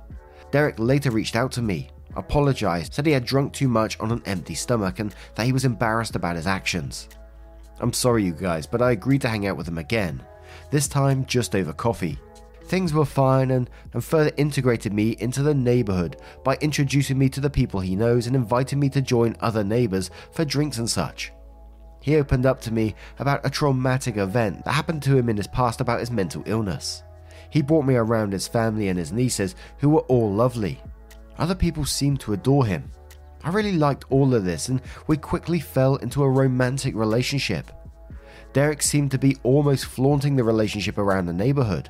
Derek 0.49 0.79
later 0.79 1.11
reached 1.11 1.35
out 1.35 1.51
to 1.53 1.61
me, 1.61 1.89
apologized, 2.15 2.93
said 2.95 3.05
he 3.05 3.11
had 3.11 3.25
drunk 3.25 3.53
too 3.53 3.67
much 3.67 3.99
on 3.99 4.11
an 4.11 4.23
empty 4.25 4.55
stomach, 4.55 4.99
and 4.99 5.13
that 5.35 5.45
he 5.45 5.53
was 5.53 5.65
embarrassed 5.65 6.15
about 6.15 6.35
his 6.35 6.47
actions. 6.47 7.09
I'm 7.79 7.93
sorry, 7.93 8.23
you 8.23 8.33
guys, 8.33 8.65
but 8.65 8.81
I 8.81 8.91
agreed 8.91 9.21
to 9.21 9.29
hang 9.29 9.47
out 9.47 9.57
with 9.57 9.67
him 9.67 9.77
again 9.77 10.23
this 10.73 10.87
time 10.87 11.23
just 11.25 11.55
over 11.55 11.71
coffee. 11.71 12.17
Things 12.63 12.93
were 12.93 13.05
fine 13.05 13.51
and, 13.51 13.69
and 13.93 14.03
further 14.03 14.31
integrated 14.37 14.91
me 14.91 15.15
into 15.19 15.43
the 15.43 15.53
neighbourhood 15.53 16.17
by 16.43 16.57
introducing 16.61 17.19
me 17.19 17.29
to 17.29 17.39
the 17.39 17.49
people 17.49 17.79
he 17.79 17.95
knows 17.95 18.25
and 18.25 18.35
inviting 18.35 18.79
me 18.79 18.89
to 18.89 19.01
join 19.01 19.35
other 19.39 19.63
neighbours 19.63 20.09
for 20.31 20.43
drinks 20.43 20.79
and 20.79 20.89
such. 20.89 21.31
He 22.01 22.15
opened 22.15 22.47
up 22.47 22.59
to 22.61 22.73
me 22.73 22.95
about 23.19 23.45
a 23.45 23.51
traumatic 23.51 24.17
event 24.17 24.65
that 24.65 24.71
happened 24.71 25.03
to 25.03 25.15
him 25.15 25.29
in 25.29 25.37
his 25.37 25.45
past 25.45 25.79
about 25.79 25.99
his 25.99 26.09
mental 26.09 26.41
illness. 26.47 27.03
He 27.51 27.61
brought 27.61 27.85
me 27.85 27.93
around 27.93 28.33
his 28.33 28.47
family 28.47 28.87
and 28.87 28.97
his 28.97 29.11
nieces, 29.11 29.53
who 29.77 29.89
were 29.89 30.01
all 30.01 30.33
lovely. 30.33 30.81
Other 31.37 31.53
people 31.53 31.85
seemed 31.85 32.19
to 32.21 32.33
adore 32.33 32.65
him. 32.65 32.89
I 33.43 33.51
really 33.51 33.73
liked 33.73 34.05
all 34.09 34.33
of 34.33 34.43
this, 34.43 34.69
and 34.69 34.81
we 35.05 35.17
quickly 35.17 35.59
fell 35.59 35.97
into 35.97 36.23
a 36.23 36.29
romantic 36.29 36.95
relationship. 36.95 37.71
Derek 38.53 38.81
seemed 38.81 39.11
to 39.11 39.17
be 39.17 39.37
almost 39.43 39.85
flaunting 39.85 40.35
the 40.35 40.43
relationship 40.43 40.97
around 40.97 41.25
the 41.25 41.33
neighborhood. 41.33 41.89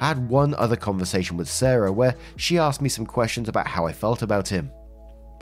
I 0.00 0.08
had 0.08 0.28
one 0.28 0.54
other 0.54 0.76
conversation 0.76 1.36
with 1.36 1.48
Sarah 1.48 1.92
where 1.92 2.14
she 2.36 2.58
asked 2.58 2.82
me 2.82 2.88
some 2.88 3.06
questions 3.06 3.48
about 3.48 3.66
how 3.66 3.86
I 3.86 3.92
felt 3.92 4.22
about 4.22 4.48
him. 4.48 4.70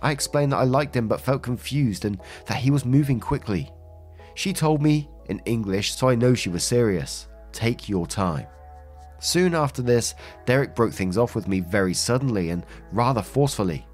I 0.03 0.11
explained 0.11 0.53
that 0.53 0.59
I 0.59 0.65
liked 0.65 0.97
him 0.97 1.09
but 1.09 1.21
felt 1.21 1.43
confused 1.43 2.05
and 2.05 2.21
that 2.47 2.59
he 2.59 2.71
was 2.71 2.85
moving 2.85 3.21
quickly. 3.21 3.71
She 4.35 4.53
told 4.53 4.83
me, 4.83 5.09
in 5.27 5.41
English, 5.41 5.95
so 5.95 6.09
I 6.09 6.15
know 6.15 6.35
she 6.35 6.49
was 6.49 6.65
serious, 6.65 7.29
take 7.53 7.89
your 7.89 8.07
time. 8.07 8.47
Soon 9.21 9.55
after 9.55 9.83
this, 9.83 10.15
Derek 10.47 10.75
broke 10.75 10.93
things 10.93 11.17
off 11.17 11.37
with 11.37 11.47
me 11.47 11.61
very 11.61 11.95
suddenly 11.95 12.51
and 12.51 12.67
rather 12.91 13.23
forcefully. 13.23 13.87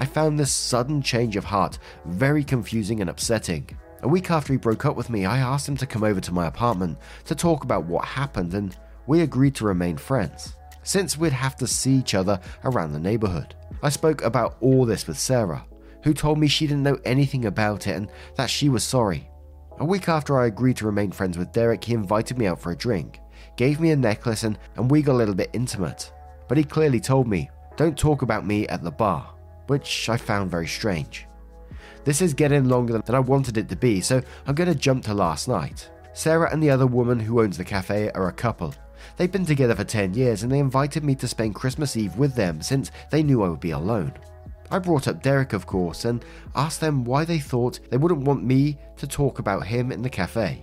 I 0.00 0.06
found 0.06 0.38
this 0.38 0.50
sudden 0.50 1.00
change 1.00 1.36
of 1.36 1.44
heart 1.44 1.78
very 2.04 2.42
confusing 2.42 3.00
and 3.00 3.08
upsetting. 3.08 3.68
A 4.04 4.08
week 4.08 4.30
after 4.30 4.52
he 4.52 4.58
broke 4.58 4.84
up 4.84 4.96
with 4.96 5.08
me, 5.08 5.24
I 5.24 5.38
asked 5.38 5.66
him 5.66 5.78
to 5.78 5.86
come 5.86 6.04
over 6.04 6.20
to 6.20 6.32
my 6.32 6.46
apartment 6.46 6.98
to 7.24 7.34
talk 7.34 7.64
about 7.64 7.86
what 7.86 8.04
happened, 8.04 8.52
and 8.52 8.76
we 9.06 9.22
agreed 9.22 9.54
to 9.54 9.64
remain 9.64 9.96
friends, 9.96 10.56
since 10.82 11.16
we'd 11.16 11.32
have 11.32 11.56
to 11.56 11.66
see 11.66 11.94
each 11.94 12.14
other 12.14 12.38
around 12.64 12.92
the 12.92 12.98
neighborhood. 12.98 13.54
I 13.82 13.88
spoke 13.88 14.22
about 14.22 14.58
all 14.60 14.84
this 14.84 15.06
with 15.06 15.18
Sarah, 15.18 15.64
who 16.02 16.12
told 16.12 16.38
me 16.38 16.48
she 16.48 16.66
didn't 16.66 16.82
know 16.82 16.98
anything 17.06 17.46
about 17.46 17.86
it 17.86 17.96
and 17.96 18.10
that 18.36 18.50
she 18.50 18.68
was 18.68 18.84
sorry. 18.84 19.30
A 19.78 19.86
week 19.86 20.06
after 20.06 20.38
I 20.38 20.48
agreed 20.48 20.76
to 20.76 20.86
remain 20.86 21.10
friends 21.10 21.38
with 21.38 21.52
Derek, 21.52 21.82
he 21.82 21.94
invited 21.94 22.36
me 22.36 22.46
out 22.46 22.60
for 22.60 22.72
a 22.72 22.76
drink, 22.76 23.20
gave 23.56 23.80
me 23.80 23.90
a 23.90 23.96
necklace, 23.96 24.42
and, 24.42 24.58
and 24.76 24.90
we 24.90 25.00
got 25.00 25.14
a 25.14 25.16
little 25.16 25.34
bit 25.34 25.48
intimate. 25.54 26.12
But 26.46 26.58
he 26.58 26.64
clearly 26.64 27.00
told 27.00 27.26
me, 27.26 27.48
don't 27.76 27.96
talk 27.96 28.20
about 28.20 28.46
me 28.46 28.68
at 28.68 28.82
the 28.82 28.90
bar, 28.90 29.34
which 29.68 30.10
I 30.10 30.18
found 30.18 30.50
very 30.50 30.66
strange. 30.66 31.26
This 32.04 32.20
is 32.20 32.34
getting 32.34 32.68
longer 32.68 32.98
than 32.98 33.14
I 33.14 33.20
wanted 33.20 33.56
it 33.56 33.68
to 33.70 33.76
be, 33.76 34.00
so 34.00 34.22
I'm 34.46 34.54
going 34.54 34.72
to 34.72 34.78
jump 34.78 35.04
to 35.04 35.14
last 35.14 35.48
night. 35.48 35.90
Sarah 36.12 36.52
and 36.52 36.62
the 36.62 36.70
other 36.70 36.86
woman 36.86 37.18
who 37.18 37.40
owns 37.40 37.56
the 37.56 37.64
cafe 37.64 38.10
are 38.10 38.28
a 38.28 38.32
couple. 38.32 38.74
They've 39.16 39.32
been 39.32 39.46
together 39.46 39.74
for 39.74 39.84
10 39.84 40.14
years 40.14 40.42
and 40.42 40.52
they 40.52 40.58
invited 40.58 41.02
me 41.02 41.14
to 41.16 41.28
spend 41.28 41.54
Christmas 41.54 41.96
Eve 41.96 42.16
with 42.16 42.34
them 42.34 42.62
since 42.62 42.90
they 43.10 43.22
knew 43.22 43.42
I 43.42 43.48
would 43.48 43.60
be 43.60 43.72
alone. 43.72 44.12
I 44.70 44.78
brought 44.78 45.08
up 45.08 45.22
Derek, 45.22 45.52
of 45.52 45.66
course, 45.66 46.04
and 46.04 46.24
asked 46.54 46.80
them 46.80 47.04
why 47.04 47.24
they 47.24 47.38
thought 47.38 47.80
they 47.90 47.96
wouldn't 47.96 48.22
want 48.22 48.44
me 48.44 48.78
to 48.96 49.06
talk 49.06 49.38
about 49.38 49.66
him 49.66 49.92
in 49.92 50.02
the 50.02 50.10
cafe. 50.10 50.62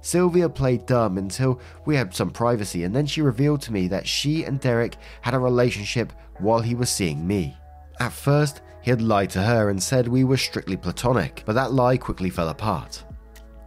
Sylvia 0.00 0.48
played 0.48 0.86
dumb 0.86 1.18
until 1.18 1.60
we 1.84 1.96
had 1.96 2.14
some 2.14 2.30
privacy, 2.30 2.84
and 2.84 2.94
then 2.94 3.04
she 3.04 3.20
revealed 3.20 3.60
to 3.62 3.72
me 3.72 3.88
that 3.88 4.06
she 4.06 4.44
and 4.44 4.60
Derek 4.60 4.96
had 5.20 5.34
a 5.34 5.38
relationship 5.38 6.12
while 6.38 6.60
he 6.60 6.74
was 6.74 6.88
seeing 6.88 7.26
me. 7.26 7.56
At 8.00 8.12
first, 8.12 8.62
he 8.88 8.90
had 8.90 9.02
lied 9.02 9.28
to 9.28 9.42
her 9.42 9.68
and 9.68 9.82
said 9.82 10.08
we 10.08 10.24
were 10.24 10.38
strictly 10.38 10.74
platonic, 10.74 11.42
but 11.44 11.52
that 11.52 11.72
lie 11.72 11.98
quickly 11.98 12.30
fell 12.30 12.48
apart. 12.48 13.04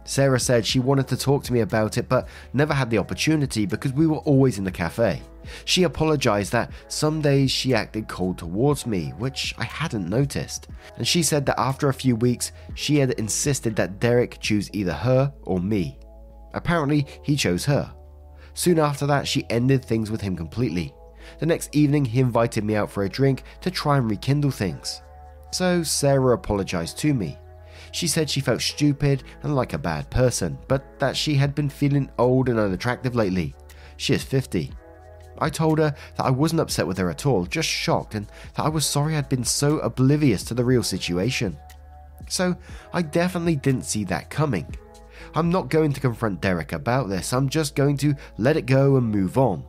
Sarah 0.02 0.40
said 0.40 0.66
she 0.66 0.80
wanted 0.80 1.06
to 1.06 1.16
talk 1.16 1.44
to 1.44 1.52
me 1.52 1.60
about 1.60 1.96
it 1.96 2.08
but 2.08 2.26
never 2.54 2.74
had 2.74 2.90
the 2.90 2.98
opportunity 2.98 3.64
because 3.64 3.92
we 3.92 4.08
were 4.08 4.16
always 4.16 4.58
in 4.58 4.64
the 4.64 4.72
cafe. 4.72 5.22
She 5.64 5.84
apologized 5.84 6.50
that 6.50 6.72
some 6.88 7.20
days 7.20 7.52
she 7.52 7.72
acted 7.72 8.08
cold 8.08 8.36
towards 8.36 8.84
me, 8.84 9.10
which 9.10 9.54
I 9.58 9.62
hadn't 9.62 10.10
noticed. 10.10 10.66
And 10.96 11.06
she 11.06 11.22
said 11.22 11.46
that 11.46 11.60
after 11.60 11.88
a 11.88 11.94
few 11.94 12.16
weeks, 12.16 12.50
she 12.74 12.96
had 12.96 13.12
insisted 13.12 13.76
that 13.76 14.00
Derek 14.00 14.40
choose 14.40 14.70
either 14.72 14.92
her 14.92 15.32
or 15.42 15.60
me. 15.60 16.00
Apparently, 16.52 17.06
he 17.22 17.36
chose 17.36 17.64
her. 17.66 17.94
Soon 18.54 18.80
after 18.80 19.06
that, 19.06 19.28
she 19.28 19.46
ended 19.50 19.84
things 19.84 20.10
with 20.10 20.20
him 20.20 20.34
completely. 20.34 20.92
The 21.38 21.46
next 21.46 21.72
evening, 21.76 22.06
he 22.06 22.18
invited 22.18 22.64
me 22.64 22.74
out 22.74 22.90
for 22.90 23.04
a 23.04 23.08
drink 23.08 23.44
to 23.60 23.70
try 23.70 23.98
and 23.98 24.10
rekindle 24.10 24.50
things. 24.50 25.01
So, 25.52 25.82
Sarah 25.82 26.34
apologized 26.34 26.98
to 26.98 27.12
me. 27.12 27.38
She 27.92 28.08
said 28.08 28.30
she 28.30 28.40
felt 28.40 28.62
stupid 28.62 29.22
and 29.42 29.54
like 29.54 29.74
a 29.74 29.78
bad 29.78 30.08
person, 30.08 30.58
but 30.66 30.98
that 30.98 31.16
she 31.16 31.34
had 31.34 31.54
been 31.54 31.68
feeling 31.68 32.10
old 32.18 32.48
and 32.48 32.58
unattractive 32.58 33.14
lately. 33.14 33.54
She 33.98 34.14
is 34.14 34.24
50. 34.24 34.72
I 35.38 35.50
told 35.50 35.78
her 35.78 35.94
that 36.16 36.24
I 36.24 36.30
wasn't 36.30 36.62
upset 36.62 36.86
with 36.86 36.96
her 36.98 37.10
at 37.10 37.26
all, 37.26 37.44
just 37.44 37.68
shocked, 37.68 38.14
and 38.14 38.26
that 38.54 38.64
I 38.64 38.68
was 38.70 38.86
sorry 38.86 39.14
I'd 39.14 39.28
been 39.28 39.44
so 39.44 39.78
oblivious 39.80 40.42
to 40.44 40.54
the 40.54 40.64
real 40.64 40.82
situation. 40.82 41.58
So, 42.28 42.56
I 42.94 43.02
definitely 43.02 43.56
didn't 43.56 43.84
see 43.84 44.04
that 44.04 44.30
coming. 44.30 44.74
I'm 45.34 45.50
not 45.50 45.68
going 45.68 45.92
to 45.92 46.00
confront 46.00 46.40
Derek 46.40 46.72
about 46.72 47.10
this, 47.10 47.32
I'm 47.32 47.50
just 47.50 47.74
going 47.74 47.98
to 47.98 48.14
let 48.38 48.56
it 48.56 48.64
go 48.64 48.96
and 48.96 49.06
move 49.10 49.36
on. 49.36 49.64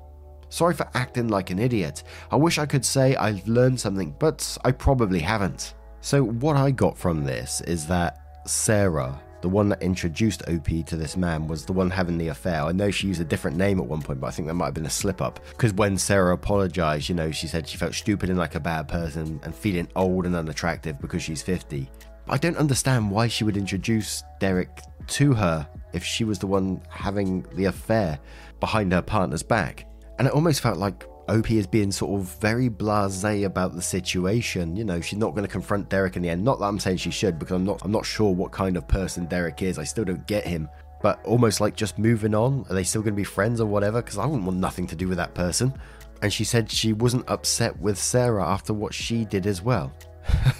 Sorry 0.53 0.75
for 0.75 0.87
acting 0.93 1.29
like 1.29 1.49
an 1.49 1.57
idiot. 1.57 2.03
I 2.29 2.35
wish 2.35 2.59
I 2.59 2.67
could 2.67 2.85
say 2.85 3.15
I've 3.15 3.47
learned 3.47 3.79
something, 3.79 4.15
but 4.19 4.55
I 4.63 4.71
probably 4.71 5.17
haven't. 5.17 5.73
So, 6.01 6.23
what 6.23 6.55
I 6.55 6.69
got 6.69 6.95
from 6.95 7.23
this 7.23 7.61
is 7.61 7.87
that 7.87 8.19
Sarah, 8.45 9.19
the 9.41 9.49
one 9.49 9.67
that 9.69 9.81
introduced 9.81 10.47
OP 10.47 10.85
to 10.85 10.95
this 10.95 11.17
man, 11.17 11.47
was 11.47 11.65
the 11.65 11.73
one 11.73 11.89
having 11.89 12.19
the 12.19 12.27
affair. 12.27 12.61
I 12.61 12.71
know 12.71 12.91
she 12.91 13.07
used 13.07 13.19
a 13.19 13.25
different 13.25 13.57
name 13.57 13.79
at 13.79 13.87
one 13.87 14.03
point, 14.03 14.19
but 14.21 14.27
I 14.27 14.29
think 14.29 14.47
that 14.47 14.53
might 14.53 14.65
have 14.65 14.73
been 14.75 14.85
a 14.85 14.91
slip 14.91 15.23
up. 15.23 15.39
Because 15.49 15.73
when 15.73 15.97
Sarah 15.97 16.35
apologized, 16.35 17.09
you 17.09 17.15
know, 17.15 17.31
she 17.31 17.47
said 17.47 17.67
she 17.67 17.79
felt 17.79 17.95
stupid 17.95 18.29
and 18.29 18.37
like 18.37 18.53
a 18.53 18.59
bad 18.59 18.87
person 18.87 19.39
and 19.41 19.55
feeling 19.55 19.87
old 19.95 20.27
and 20.27 20.35
unattractive 20.35 21.01
because 21.01 21.23
she's 21.23 21.41
50. 21.41 21.89
I 22.27 22.37
don't 22.37 22.57
understand 22.57 23.09
why 23.09 23.27
she 23.27 23.43
would 23.43 23.57
introduce 23.57 24.23
Derek 24.39 24.83
to 25.07 25.33
her 25.33 25.67
if 25.93 26.03
she 26.03 26.25
was 26.25 26.37
the 26.37 26.45
one 26.45 26.79
having 26.89 27.43
the 27.53 27.65
affair 27.65 28.19
behind 28.59 28.93
her 28.93 29.01
partner's 29.01 29.41
back. 29.41 29.87
And 30.17 30.27
it 30.27 30.33
almost 30.33 30.61
felt 30.61 30.77
like 30.77 31.05
Opie 31.29 31.57
is 31.57 31.67
being 31.67 31.91
sort 31.91 32.19
of 32.19 32.27
very 32.39 32.67
blase 32.67 33.23
about 33.23 33.75
the 33.75 33.81
situation. 33.81 34.75
You 34.75 34.83
know, 34.83 34.99
she's 35.01 35.19
not 35.19 35.31
going 35.31 35.43
to 35.43 35.51
confront 35.51 35.89
Derek 35.89 36.15
in 36.15 36.21
the 36.21 36.29
end. 36.29 36.43
Not 36.43 36.59
that 36.59 36.65
I'm 36.65 36.79
saying 36.79 36.97
she 36.97 37.11
should, 37.11 37.39
because 37.39 37.55
I'm 37.55 37.65
not. 37.65 37.83
I'm 37.83 37.91
not 37.91 38.05
sure 38.05 38.31
what 38.33 38.51
kind 38.51 38.77
of 38.77 38.87
person 38.87 39.25
Derek 39.25 39.61
is. 39.61 39.79
I 39.79 39.83
still 39.83 40.05
don't 40.05 40.25
get 40.27 40.45
him. 40.45 40.69
But 41.01 41.23
almost 41.25 41.61
like 41.61 41.75
just 41.75 41.97
moving 41.97 42.35
on. 42.35 42.65
Are 42.69 42.73
they 42.73 42.83
still 42.83 43.01
going 43.01 43.13
to 43.13 43.17
be 43.17 43.23
friends 43.25 43.59
or 43.59 43.65
whatever? 43.65 44.01
Because 44.01 44.17
I 44.17 44.25
wouldn't 44.25 44.45
want 44.45 44.57
nothing 44.57 44.87
to 44.87 44.95
do 44.95 45.07
with 45.07 45.17
that 45.17 45.33
person. 45.33 45.73
And 46.21 46.31
she 46.31 46.43
said 46.45 46.71
she 46.71 46.93
wasn't 46.93 47.29
upset 47.29 47.77
with 47.79 47.97
Sarah 47.97 48.45
after 48.45 48.73
what 48.73 48.93
she 48.93 49.25
did 49.25 49.45
as 49.45 49.61
well. 49.61 49.91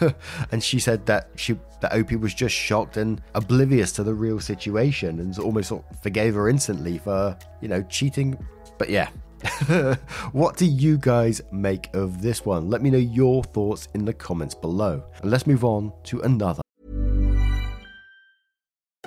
and 0.52 0.62
she 0.62 0.80
said 0.80 1.06
that 1.06 1.30
she 1.36 1.58
that 1.80 1.94
Opie 1.94 2.18
was 2.18 2.34
just 2.34 2.54
shocked 2.54 2.98
and 2.98 3.22
oblivious 3.36 3.94
to 3.94 4.04
the 4.04 4.14
real 4.14 4.40
situation 4.40 5.20
and 5.20 5.38
almost 5.40 5.70
sort 5.70 5.86
of 5.90 6.00
forgave 6.02 6.36
her 6.36 6.50
instantly 6.50 6.98
for 6.98 7.38
you 7.62 7.68
know 7.68 7.82
cheating. 7.84 8.38
But 8.78 8.90
yeah. 8.90 9.10
what 10.32 10.58
do 10.58 10.66
you 10.66 10.98
guys 10.98 11.42
make 11.52 11.94
of 11.94 12.22
this 12.22 12.46
one? 12.46 12.70
Let 12.70 12.82
me 12.82 12.90
know 12.90 12.98
your 12.98 13.44
thoughts 13.44 13.88
in 13.94 14.06
the 14.06 14.14
comments 14.14 14.56
below. 14.56 15.04
And 15.22 15.32
let's 15.32 15.46
move 15.46 15.64
on 15.64 15.92
to 16.04 16.22
another. 16.22 16.64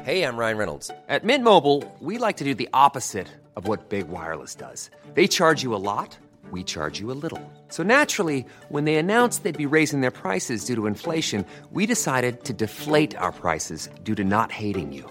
Hey, 0.03 0.23
I'm 0.23 0.37
Ryan 0.37 0.57
Reynolds. 0.57 0.89
At 1.09 1.25
Mint 1.25 1.43
Mobile, 1.43 1.83
we 2.01 2.19
like 2.19 2.37
to 2.37 2.45
do 2.45 2.55
the 2.55 2.69
opposite 2.73 3.27
of 3.57 3.67
what 3.67 3.89
Big 3.89 4.07
Wireless 4.07 4.55
does. 4.55 4.89
They 5.15 5.27
charge 5.27 5.65
you 5.65 5.75
a 5.75 5.83
lot, 5.83 6.17
we 6.53 6.63
charge 6.63 7.01
you 7.01 7.11
a 7.11 7.19
little. 7.25 7.41
So 7.69 7.83
naturally, 7.83 8.47
when 8.69 8.85
they 8.85 8.97
announced 8.97 9.43
they'd 9.43 9.59
be 9.59 9.67
raising 9.67 10.03
their 10.03 10.13
prices 10.13 10.65
due 10.65 10.77
to 10.77 10.87
inflation, 10.87 11.45
we 11.73 11.87
decided 11.87 12.45
to 12.45 12.53
deflate 12.53 13.17
our 13.17 13.33
prices 13.33 13.89
due 14.05 14.15
to 14.15 14.23
not 14.23 14.53
hating 14.53 14.93
you. 14.93 15.11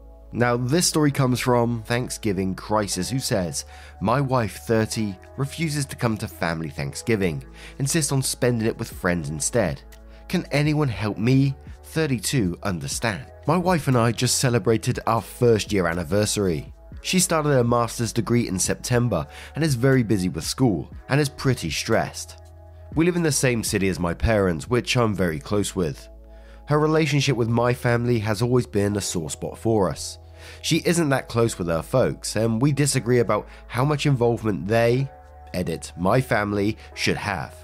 Now, 0.33 0.55
this 0.55 0.87
story 0.87 1.11
comes 1.11 1.41
from 1.41 1.83
Thanksgiving 1.83 2.55
Crisis, 2.55 3.09
who 3.09 3.19
says, 3.19 3.65
My 3.99 4.21
wife, 4.21 4.59
30, 4.59 5.13
refuses 5.35 5.85
to 5.87 5.97
come 5.97 6.17
to 6.17 6.27
family 6.27 6.69
Thanksgiving, 6.69 7.43
insists 7.79 8.13
on 8.13 8.21
spending 8.21 8.67
it 8.67 8.77
with 8.77 8.89
friends 8.89 9.29
instead. 9.29 9.81
Can 10.29 10.45
anyone 10.51 10.87
help 10.87 11.17
me, 11.17 11.53
32, 11.83 12.57
understand? 12.63 13.25
My 13.45 13.57
wife 13.57 13.89
and 13.89 13.97
I 13.97 14.13
just 14.13 14.37
celebrated 14.37 14.99
our 15.05 15.21
first 15.21 15.73
year 15.73 15.85
anniversary. 15.87 16.73
She 17.01 17.19
started 17.19 17.49
her 17.49 17.63
master's 17.63 18.13
degree 18.13 18.47
in 18.47 18.57
September 18.57 19.27
and 19.55 19.63
is 19.63 19.75
very 19.75 20.03
busy 20.03 20.29
with 20.29 20.45
school 20.45 20.93
and 21.09 21.19
is 21.19 21.27
pretty 21.27 21.69
stressed. 21.69 22.37
We 22.95 23.05
live 23.05 23.17
in 23.17 23.23
the 23.23 23.31
same 23.31 23.63
city 23.63 23.89
as 23.89 23.99
my 23.99 24.13
parents, 24.13 24.69
which 24.69 24.95
I'm 24.95 25.13
very 25.13 25.39
close 25.39 25.75
with. 25.75 26.07
Her 26.65 26.79
relationship 26.79 27.35
with 27.35 27.49
my 27.49 27.73
family 27.73 28.19
has 28.19 28.41
always 28.41 28.65
been 28.65 28.95
a 28.95 29.01
sore 29.01 29.29
spot 29.29 29.57
for 29.57 29.89
us. 29.89 30.19
She 30.61 30.77
isn't 30.85 31.09
that 31.09 31.27
close 31.27 31.57
with 31.57 31.67
her 31.67 31.81
folks, 31.81 32.35
and 32.35 32.61
we 32.61 32.71
disagree 32.71 33.19
about 33.19 33.47
how 33.67 33.85
much 33.85 34.05
involvement 34.05 34.67
they, 34.67 35.09
edit, 35.53 35.91
my 35.97 36.21
family, 36.21 36.77
should 36.93 37.17
have. 37.17 37.55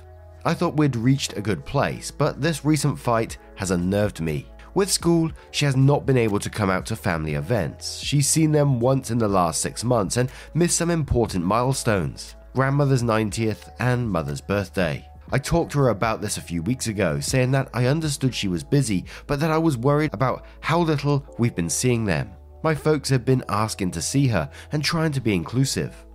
I 0.45 0.53
thought 0.53 0.77
we'd 0.77 0.95
reached 0.95 1.35
a 1.35 1.41
good 1.41 1.65
place, 1.65 2.11
but 2.11 2.41
this 2.41 2.65
recent 2.65 2.99
fight 2.99 3.37
has 3.55 3.71
unnerved 3.71 4.21
me. 4.21 4.45
With 4.73 4.91
school, 4.91 5.31
she 5.51 5.65
has 5.65 5.75
not 5.75 6.05
been 6.05 6.17
able 6.17 6.39
to 6.39 6.49
come 6.49 6.69
out 6.69 6.85
to 6.87 6.95
family 6.95 7.33
events. 7.33 7.97
She's 7.97 8.27
seen 8.27 8.51
them 8.51 8.79
once 8.79 9.09
in 9.09 9.17
the 9.17 9.27
last 9.27 9.61
six 9.61 9.83
months 9.83 10.17
and 10.17 10.29
missed 10.53 10.77
some 10.77 10.91
important 10.91 11.43
milestones 11.43 12.35
grandmother's 12.57 13.03
90th 13.03 13.69
and 13.79 14.09
mother's 14.09 14.41
birthday. 14.41 15.07
I 15.29 15.39
talked 15.39 15.73
to 15.73 15.79
her 15.79 15.89
about 15.89 16.21
this 16.21 16.37
a 16.37 16.41
few 16.41 16.61
weeks 16.61 16.87
ago, 16.87 17.19
saying 17.19 17.51
that 17.51 17.69
I 17.73 17.87
understood 17.87 18.33
she 18.33 18.47
was 18.47 18.63
busy, 18.63 19.05
but 19.25 19.41
that 19.41 19.51
I 19.51 19.57
was 19.57 19.77
worried 19.77 20.13
about 20.13 20.45
how 20.61 20.79
little 20.79 21.25
we've 21.37 21.55
been 21.55 21.69
seeing 21.69 22.05
them. 22.05 22.31
My 22.63 22.73
folks 22.73 23.09
have 23.09 23.25
been 23.25 23.43
asking 23.49 23.91
to 23.91 24.01
see 24.01 24.27
her 24.27 24.49
and 24.71 24.83
trying 24.83 25.11
to 25.11 25.21
be 25.21 25.35
inclusive. 25.35 26.05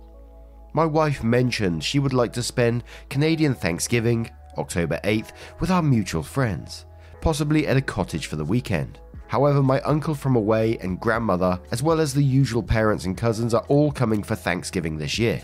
My 0.73 0.85
wife 0.85 1.23
mentioned 1.23 1.83
she 1.83 1.99
would 1.99 2.13
like 2.13 2.33
to 2.33 2.41
spend 2.41 2.83
Canadian 3.09 3.53
Thanksgiving, 3.53 4.31
October 4.57 4.99
8th, 5.03 5.31
with 5.59 5.69
our 5.69 5.83
mutual 5.83 6.23
friends, 6.23 6.85
possibly 7.21 7.67
at 7.67 7.77
a 7.77 7.81
cottage 7.81 8.25
for 8.25 8.35
the 8.35 8.45
weekend. 8.45 8.99
However, 9.27 9.61
my 9.61 9.79
uncle 9.81 10.15
from 10.15 10.35
away 10.35 10.77
and 10.81 10.99
grandmother, 10.99 11.59
as 11.71 11.83
well 11.83 11.99
as 11.99 12.13
the 12.13 12.23
usual 12.23 12.63
parents 12.63 13.05
and 13.05 13.15
cousins, 13.15 13.53
are 13.53 13.65
all 13.67 13.91
coming 13.91 14.23
for 14.23 14.35
Thanksgiving 14.35 14.97
this 14.97 15.19
year. 15.19 15.41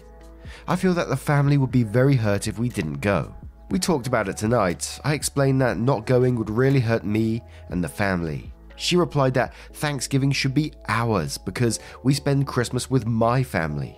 I 0.67 0.75
feel 0.75 0.95
that 0.95 1.09
the 1.09 1.17
family 1.17 1.57
would 1.57 1.71
be 1.71 1.83
very 1.83 2.15
hurt 2.15 2.47
if 2.47 2.57
we 2.57 2.69
didn't 2.69 3.01
go. 3.01 3.33
We 3.69 3.77
talked 3.77 4.07
about 4.07 4.27
it 4.27 4.35
tonight. 4.35 4.99
I 5.03 5.13
explained 5.13 5.61
that 5.61 5.77
not 5.77 6.07
going 6.07 6.35
would 6.37 6.49
really 6.49 6.79
hurt 6.79 7.03
me 7.03 7.43
and 7.69 7.83
the 7.83 7.87
family. 7.87 8.51
She 8.77 8.95
replied 8.95 9.35
that 9.35 9.53
Thanksgiving 9.73 10.31
should 10.31 10.55
be 10.55 10.73
ours 10.87 11.37
because 11.37 11.79
we 12.01 12.15
spend 12.15 12.47
Christmas 12.47 12.89
with 12.89 13.05
my 13.05 13.43
family. 13.43 13.95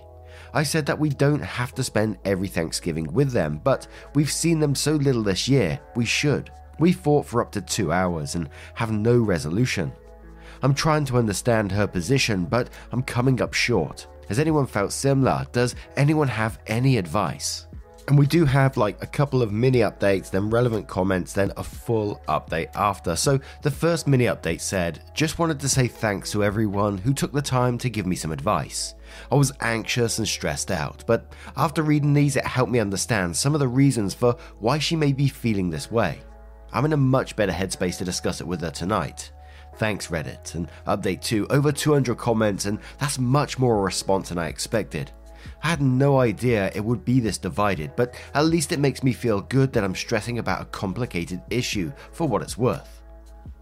I 0.52 0.62
said 0.62 0.84
that 0.86 0.98
we 0.98 1.08
don't 1.08 1.40
have 1.40 1.74
to 1.76 1.84
spend 1.84 2.18
every 2.26 2.48
Thanksgiving 2.48 3.10
with 3.14 3.32
them, 3.32 3.62
but 3.64 3.86
we've 4.14 4.30
seen 4.30 4.60
them 4.60 4.74
so 4.74 4.92
little 4.92 5.22
this 5.22 5.48
year, 5.48 5.80
we 5.96 6.04
should. 6.04 6.50
We 6.78 6.92
fought 6.92 7.24
for 7.24 7.40
up 7.40 7.50
to 7.52 7.62
two 7.62 7.92
hours 7.92 8.34
and 8.34 8.50
have 8.74 8.92
no 8.92 9.18
resolution. 9.20 9.90
I'm 10.62 10.74
trying 10.74 11.06
to 11.06 11.16
understand 11.16 11.72
her 11.72 11.86
position, 11.86 12.44
but 12.44 12.68
I'm 12.92 13.02
coming 13.02 13.40
up 13.40 13.54
short. 13.54 14.06
Has 14.28 14.38
anyone 14.38 14.66
felt 14.66 14.92
similar? 14.92 15.46
Does 15.52 15.76
anyone 15.96 16.28
have 16.28 16.58
any 16.66 16.98
advice? 16.98 17.66
And 18.12 18.18
we 18.18 18.26
do 18.26 18.44
have 18.44 18.76
like 18.76 19.02
a 19.02 19.06
couple 19.06 19.40
of 19.40 19.52
mini 19.52 19.78
updates, 19.78 20.30
then 20.30 20.50
relevant 20.50 20.86
comments, 20.86 21.32
then 21.32 21.50
a 21.56 21.64
full 21.64 22.20
update 22.28 22.68
after. 22.74 23.16
So 23.16 23.40
the 23.62 23.70
first 23.70 24.06
mini 24.06 24.26
update 24.26 24.60
said, 24.60 25.00
just 25.14 25.38
wanted 25.38 25.58
to 25.60 25.68
say 25.70 25.88
thanks 25.88 26.30
to 26.32 26.44
everyone 26.44 26.98
who 26.98 27.14
took 27.14 27.32
the 27.32 27.40
time 27.40 27.78
to 27.78 27.88
give 27.88 28.04
me 28.04 28.14
some 28.14 28.30
advice. 28.30 28.96
I 29.30 29.36
was 29.36 29.54
anxious 29.62 30.18
and 30.18 30.28
stressed 30.28 30.70
out, 30.70 31.04
but 31.06 31.32
after 31.56 31.82
reading 31.82 32.12
these, 32.12 32.36
it 32.36 32.44
helped 32.44 32.70
me 32.70 32.80
understand 32.80 33.34
some 33.34 33.54
of 33.54 33.60
the 33.60 33.68
reasons 33.68 34.12
for 34.12 34.36
why 34.58 34.78
she 34.78 34.94
may 34.94 35.14
be 35.14 35.28
feeling 35.28 35.70
this 35.70 35.90
way. 35.90 36.20
I'm 36.70 36.84
in 36.84 36.92
a 36.92 36.98
much 36.98 37.34
better 37.34 37.50
headspace 37.50 37.96
to 37.96 38.04
discuss 38.04 38.42
it 38.42 38.46
with 38.46 38.60
her 38.60 38.70
tonight. 38.70 39.32
Thanks, 39.76 40.08
Reddit. 40.08 40.54
And 40.54 40.68
update 40.86 41.22
2, 41.22 41.46
over 41.48 41.72
200 41.72 42.18
comments, 42.18 42.66
and 42.66 42.78
that's 42.98 43.18
much 43.18 43.58
more 43.58 43.78
a 43.78 43.82
response 43.82 44.28
than 44.28 44.36
I 44.36 44.48
expected. 44.48 45.12
I 45.62 45.68
had 45.68 45.80
no 45.80 46.18
idea 46.18 46.72
it 46.74 46.84
would 46.84 47.04
be 47.04 47.20
this 47.20 47.38
divided, 47.38 47.94
but 47.94 48.16
at 48.34 48.46
least 48.46 48.72
it 48.72 48.80
makes 48.80 49.04
me 49.04 49.12
feel 49.12 49.40
good 49.42 49.72
that 49.72 49.84
I'm 49.84 49.94
stressing 49.94 50.38
about 50.40 50.60
a 50.60 50.66
complicated 50.66 51.40
issue 51.50 51.92
for 52.10 52.26
what 52.26 52.42
it's 52.42 52.58
worth. 52.58 53.02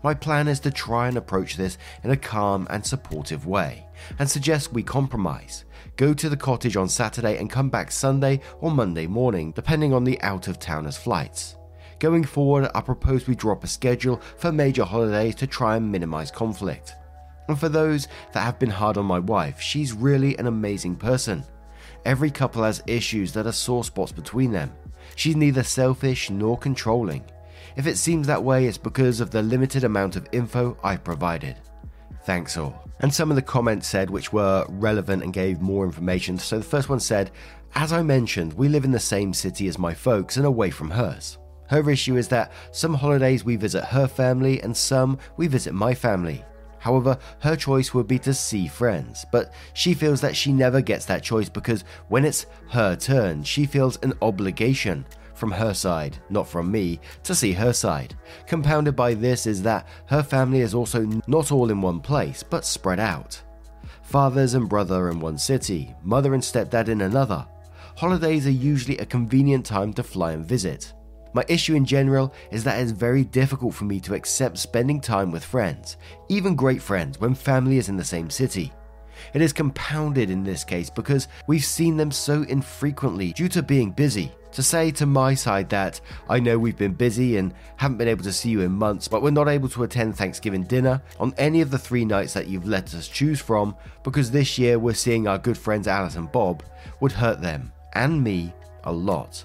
My 0.02 0.14
plan 0.14 0.48
is 0.48 0.60
to 0.60 0.70
try 0.70 1.08
and 1.08 1.18
approach 1.18 1.56
this 1.56 1.76
in 2.02 2.10
a 2.10 2.16
calm 2.16 2.66
and 2.70 2.84
supportive 2.84 3.46
way, 3.46 3.86
and 4.18 4.28
suggest 4.28 4.72
we 4.72 4.82
compromise. 4.82 5.66
Go 5.96 6.14
to 6.14 6.30
the 6.30 6.38
cottage 6.38 6.76
on 6.76 6.88
Saturday 6.88 7.36
and 7.36 7.50
come 7.50 7.68
back 7.68 7.92
Sunday 7.92 8.40
or 8.60 8.70
Monday 8.70 9.06
morning, 9.06 9.52
depending 9.52 9.92
on 9.92 10.04
the 10.04 10.18
out 10.22 10.48
of 10.48 10.58
towners' 10.58 10.96
flights. 10.96 11.56
Going 11.98 12.24
forward, 12.24 12.70
I 12.74 12.80
propose 12.80 13.26
we 13.26 13.34
drop 13.34 13.62
a 13.62 13.66
schedule 13.66 14.22
for 14.38 14.50
major 14.50 14.84
holidays 14.84 15.34
to 15.34 15.46
try 15.46 15.76
and 15.76 15.92
minimize 15.92 16.30
conflict. 16.30 16.94
And 17.48 17.60
for 17.60 17.68
those 17.68 18.08
that 18.32 18.40
have 18.40 18.58
been 18.58 18.70
hard 18.70 18.96
on 18.96 19.04
my 19.04 19.18
wife, 19.18 19.60
she's 19.60 19.92
really 19.92 20.38
an 20.38 20.46
amazing 20.46 20.96
person. 20.96 21.44
Every 22.04 22.30
couple 22.30 22.62
has 22.62 22.82
issues 22.86 23.32
that 23.32 23.46
are 23.46 23.52
sore 23.52 23.84
spots 23.84 24.12
between 24.12 24.52
them. 24.52 24.72
She's 25.16 25.36
neither 25.36 25.62
selfish 25.62 26.30
nor 26.30 26.56
controlling. 26.56 27.24
If 27.76 27.86
it 27.86 27.98
seems 27.98 28.26
that 28.26 28.42
way, 28.42 28.66
it's 28.66 28.78
because 28.78 29.20
of 29.20 29.30
the 29.30 29.42
limited 29.42 29.84
amount 29.84 30.16
of 30.16 30.26
info 30.32 30.76
I 30.82 30.96
provided. 30.96 31.56
Thanks 32.24 32.56
all. 32.56 32.84
And 33.00 33.12
some 33.12 33.30
of 33.30 33.36
the 33.36 33.42
comments 33.42 33.86
said 33.86 34.10
which 34.10 34.32
were 34.32 34.66
relevant 34.68 35.22
and 35.22 35.32
gave 35.32 35.60
more 35.60 35.84
information. 35.84 36.38
So 36.38 36.58
the 36.58 36.64
first 36.64 36.88
one 36.88 37.00
said, 37.00 37.30
As 37.74 37.92
I 37.92 38.02
mentioned, 38.02 38.52
we 38.54 38.68
live 38.68 38.84
in 38.84 38.90
the 38.90 38.98
same 38.98 39.32
city 39.32 39.68
as 39.68 39.78
my 39.78 39.94
folks 39.94 40.36
and 40.36 40.46
away 40.46 40.70
from 40.70 40.90
hers. 40.90 41.38
Her 41.68 41.88
issue 41.88 42.16
is 42.16 42.28
that 42.28 42.52
some 42.72 42.94
holidays 42.94 43.44
we 43.44 43.56
visit 43.56 43.84
her 43.84 44.08
family 44.08 44.60
and 44.62 44.76
some 44.76 45.18
we 45.36 45.46
visit 45.46 45.72
my 45.72 45.94
family. 45.94 46.44
However, 46.80 47.18
her 47.40 47.56
choice 47.56 47.94
would 47.94 48.08
be 48.08 48.18
to 48.20 48.34
see 48.34 48.66
friends, 48.66 49.24
but 49.30 49.52
she 49.74 49.94
feels 49.94 50.20
that 50.22 50.34
she 50.34 50.52
never 50.52 50.80
gets 50.80 51.04
that 51.06 51.22
choice 51.22 51.48
because 51.48 51.84
when 52.08 52.24
it's 52.24 52.46
her 52.70 52.96
turn, 52.96 53.44
she 53.44 53.66
feels 53.66 53.98
an 53.98 54.14
obligation 54.22 55.04
from 55.34 55.50
her 55.50 55.72
side, 55.74 56.18
not 56.30 56.48
from 56.48 56.70
me, 56.70 56.98
to 57.22 57.34
see 57.34 57.52
her 57.52 57.72
side. 57.72 58.14
Compounded 58.46 58.96
by 58.96 59.14
this 59.14 59.46
is 59.46 59.62
that 59.62 59.86
her 60.06 60.22
family 60.22 60.60
is 60.60 60.74
also 60.74 61.08
not 61.26 61.52
all 61.52 61.70
in 61.70 61.80
one 61.80 62.00
place, 62.00 62.42
but 62.42 62.64
spread 62.64 63.00
out. 63.00 63.40
Fathers 64.02 64.54
and 64.54 64.68
brother 64.68 65.10
in 65.10 65.20
one 65.20 65.38
city, 65.38 65.94
mother 66.02 66.34
and 66.34 66.42
stepdad 66.42 66.88
in 66.88 67.02
another. 67.02 67.46
Holidays 67.96 68.46
are 68.46 68.50
usually 68.50 68.98
a 68.98 69.06
convenient 69.06 69.64
time 69.64 69.92
to 69.94 70.02
fly 70.02 70.32
and 70.32 70.44
visit. 70.44 70.94
My 71.32 71.44
issue 71.48 71.74
in 71.74 71.84
general 71.84 72.34
is 72.50 72.64
that 72.64 72.80
it's 72.80 72.90
very 72.90 73.24
difficult 73.24 73.74
for 73.74 73.84
me 73.84 74.00
to 74.00 74.14
accept 74.14 74.58
spending 74.58 75.00
time 75.00 75.30
with 75.30 75.44
friends, 75.44 75.96
even 76.28 76.56
great 76.56 76.82
friends, 76.82 77.20
when 77.20 77.34
family 77.34 77.78
is 77.78 77.88
in 77.88 77.96
the 77.96 78.04
same 78.04 78.30
city. 78.30 78.72
It 79.34 79.42
is 79.42 79.52
compounded 79.52 80.30
in 80.30 80.42
this 80.42 80.64
case 80.64 80.90
because 80.90 81.28
we've 81.46 81.64
seen 81.64 81.96
them 81.96 82.10
so 82.10 82.42
infrequently 82.42 83.32
due 83.32 83.48
to 83.50 83.62
being 83.62 83.90
busy. 83.90 84.32
To 84.52 84.64
say 84.64 84.90
to 84.92 85.06
my 85.06 85.34
side 85.34 85.68
that 85.68 86.00
I 86.28 86.40
know 86.40 86.58
we've 86.58 86.76
been 86.76 86.94
busy 86.94 87.36
and 87.36 87.54
haven't 87.76 87.98
been 87.98 88.08
able 88.08 88.24
to 88.24 88.32
see 88.32 88.50
you 88.50 88.62
in 88.62 88.72
months, 88.72 89.06
but 89.06 89.22
we're 89.22 89.30
not 89.30 89.48
able 89.48 89.68
to 89.68 89.84
attend 89.84 90.16
Thanksgiving 90.16 90.64
dinner 90.64 91.00
on 91.20 91.32
any 91.38 91.60
of 91.60 91.70
the 91.70 91.78
three 91.78 92.04
nights 92.04 92.32
that 92.32 92.48
you've 92.48 92.66
let 92.66 92.92
us 92.94 93.06
choose 93.06 93.40
from 93.40 93.76
because 94.02 94.30
this 94.30 94.58
year 94.58 94.80
we're 94.80 94.94
seeing 94.94 95.28
our 95.28 95.38
good 95.38 95.56
friends 95.56 95.86
Alice 95.86 96.16
and 96.16 96.32
Bob 96.32 96.64
would 96.98 97.12
hurt 97.12 97.40
them 97.40 97.72
and 97.92 98.24
me 98.24 98.52
a 98.84 98.92
lot. 98.92 99.44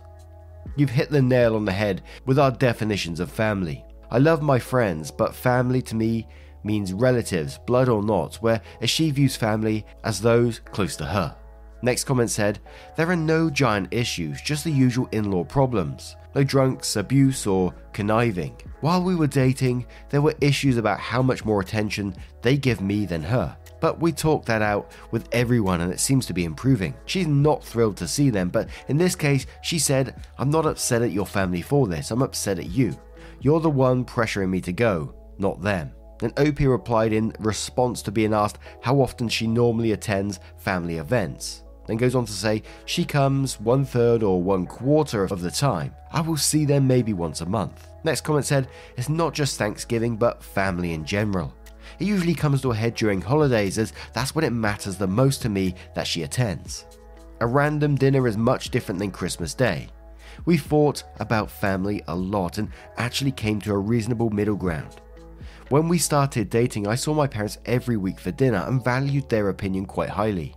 You've 0.76 0.90
hit 0.90 1.10
the 1.10 1.22
nail 1.22 1.56
on 1.56 1.66
the 1.66 1.72
head 1.72 2.02
with 2.26 2.38
our 2.38 2.52
definitions 2.52 3.20
of 3.20 3.32
family. 3.32 3.86
I 4.12 4.18
love 4.18 4.42
my 4.42 4.60
friends, 4.60 5.12
but 5.12 5.34
family 5.34 5.82
to 5.84 5.96
me 5.96 6.28
means 6.64 6.94
relatives, 6.94 7.60
blood 7.66 7.90
or 7.90 8.04
not, 8.04 8.36
where 8.36 8.62
she 8.84 9.12
views 9.12 9.36
family 9.36 9.86
as 10.04 10.20
those 10.20 10.60
close 10.60 10.96
to 10.98 11.06
her. 11.06 11.36
Next 11.82 12.06
comment 12.06 12.32
said, 12.32 12.60
There 12.96 13.10
are 13.10 13.16
no 13.16 13.50
giant 13.50 13.94
issues, 13.94 14.42
just 14.42 14.64
the 14.64 14.72
usual 14.72 15.08
in 15.12 15.30
law 15.32 15.44
problems. 15.44 16.16
No 16.34 16.44
drunks, 16.44 16.96
abuse, 16.96 17.46
or 17.46 17.74
conniving. 17.94 18.60
While 18.82 19.04
we 19.04 19.16
were 19.16 19.28
dating, 19.28 19.86
there 20.10 20.22
were 20.22 20.36
issues 20.42 20.78
about 20.78 21.00
how 21.00 21.22
much 21.22 21.46
more 21.46 21.62
attention 21.62 22.16
they 22.42 22.58
give 22.58 22.82
me 22.82 23.06
than 23.06 23.22
her. 23.22 23.56
But 23.80 24.00
we 24.00 24.12
talked 24.12 24.46
that 24.48 24.62
out 24.62 24.92
with 25.12 25.28
everyone 25.32 25.82
and 25.82 25.92
it 25.92 26.00
seems 26.00 26.26
to 26.28 26.34
be 26.34 26.46
improving. 26.46 26.94
She's 27.06 27.28
not 27.28 27.64
thrilled 27.64 27.98
to 27.98 28.08
see 28.08 28.30
them, 28.30 28.50
but 28.50 28.70
in 28.88 28.98
this 28.98 29.16
case, 29.16 29.46
she 29.62 29.80
said, 29.80 30.16
I'm 30.38 30.50
not 30.50 30.66
upset 30.66 31.02
at 31.02 31.12
your 31.12 31.26
family 31.26 31.62
for 31.62 31.88
this, 31.88 32.12
I'm 32.12 32.22
upset 32.22 32.60
at 32.60 32.70
you. 32.70 32.98
You're 33.42 33.60
the 33.60 33.70
one 33.70 34.06
pressuring 34.06 34.50
me 34.50 34.62
to 34.62 34.72
go, 34.72 35.14
not 35.38 35.62
them. 35.62 35.92
And 36.22 36.34
Opie 36.38 36.68
replied 36.68 37.14
in 37.14 37.34
response 37.40 38.02
to 38.04 38.12
being 38.12 38.34
asked 38.34 38.60
how 38.82 39.02
often 39.02 39.28
she 39.28 39.48
normally 39.48 39.92
attends 39.92 40.40
family 40.58 40.98
events. 40.98 41.64
Then 41.88 41.98
goes 41.98 42.16
on 42.16 42.26
to 42.26 42.32
say 42.32 42.64
she 42.86 43.06
comes 43.06 43.60
one 43.60 43.86
third 43.86 44.24
or 44.24 44.42
one 44.42 44.66
quarter 44.66 45.26
of 45.26 45.42
the 45.42 45.52
time. 45.52 45.94
I 46.12 46.22
will 46.22 46.38
see 46.38 46.66
them 46.66 46.88
maybe 46.88 47.14
once 47.14 47.42
a 47.42 47.46
month. 47.46 47.88
Next 48.04 48.22
comment 48.22 48.46
said 48.46 48.68
it's 48.98 49.10
not 49.10 49.34
just 49.34 49.58
Thanksgiving 49.58 50.16
but 50.16 50.44
family 50.44 50.94
in 50.94 51.06
general. 51.06 51.54
It 52.00 52.08
usually 52.08 52.34
comes 52.34 52.62
to 52.62 52.72
a 52.72 52.76
head 52.76 52.96
during 52.96 53.22
holidays, 53.22 53.78
as 53.78 53.94
that's 54.14 54.36
when 54.36 54.46
it 54.46 54.52
matters 54.52 54.98
the 54.98 55.08
most 55.08 55.42
to 55.44 55.50
me 55.50 55.76
that 55.96 56.08
she 56.08 56.24
attends. 56.24 56.86
A 57.42 57.48
random 57.48 57.96
dinner 57.96 58.28
is 58.28 58.38
much 58.38 58.70
different 58.70 59.00
than 59.00 59.12
Christmas 59.12 59.54
Day. 59.54 59.88
We 60.46 60.58
fought 60.58 61.04
about 61.20 61.50
family 61.50 62.04
a 62.08 62.16
lot 62.16 62.58
and 62.58 62.70
actually 62.98 63.32
came 63.32 63.60
to 63.62 63.74
a 63.74 63.78
reasonable 63.78 64.30
middle 64.30 64.56
ground. 64.56 65.02
When 65.70 65.88
we 65.88 65.98
started 65.98 66.50
dating, 66.50 66.88
I 66.88 66.96
saw 66.96 67.14
my 67.14 67.28
parents 67.28 67.58
every 67.66 67.98
week 67.98 68.20
for 68.20 68.32
dinner 68.32 68.64
and 68.68 68.84
valued 68.84 69.30
their 69.30 69.50
opinion 69.50 69.86
quite 69.86 70.10
highly. 70.10 70.56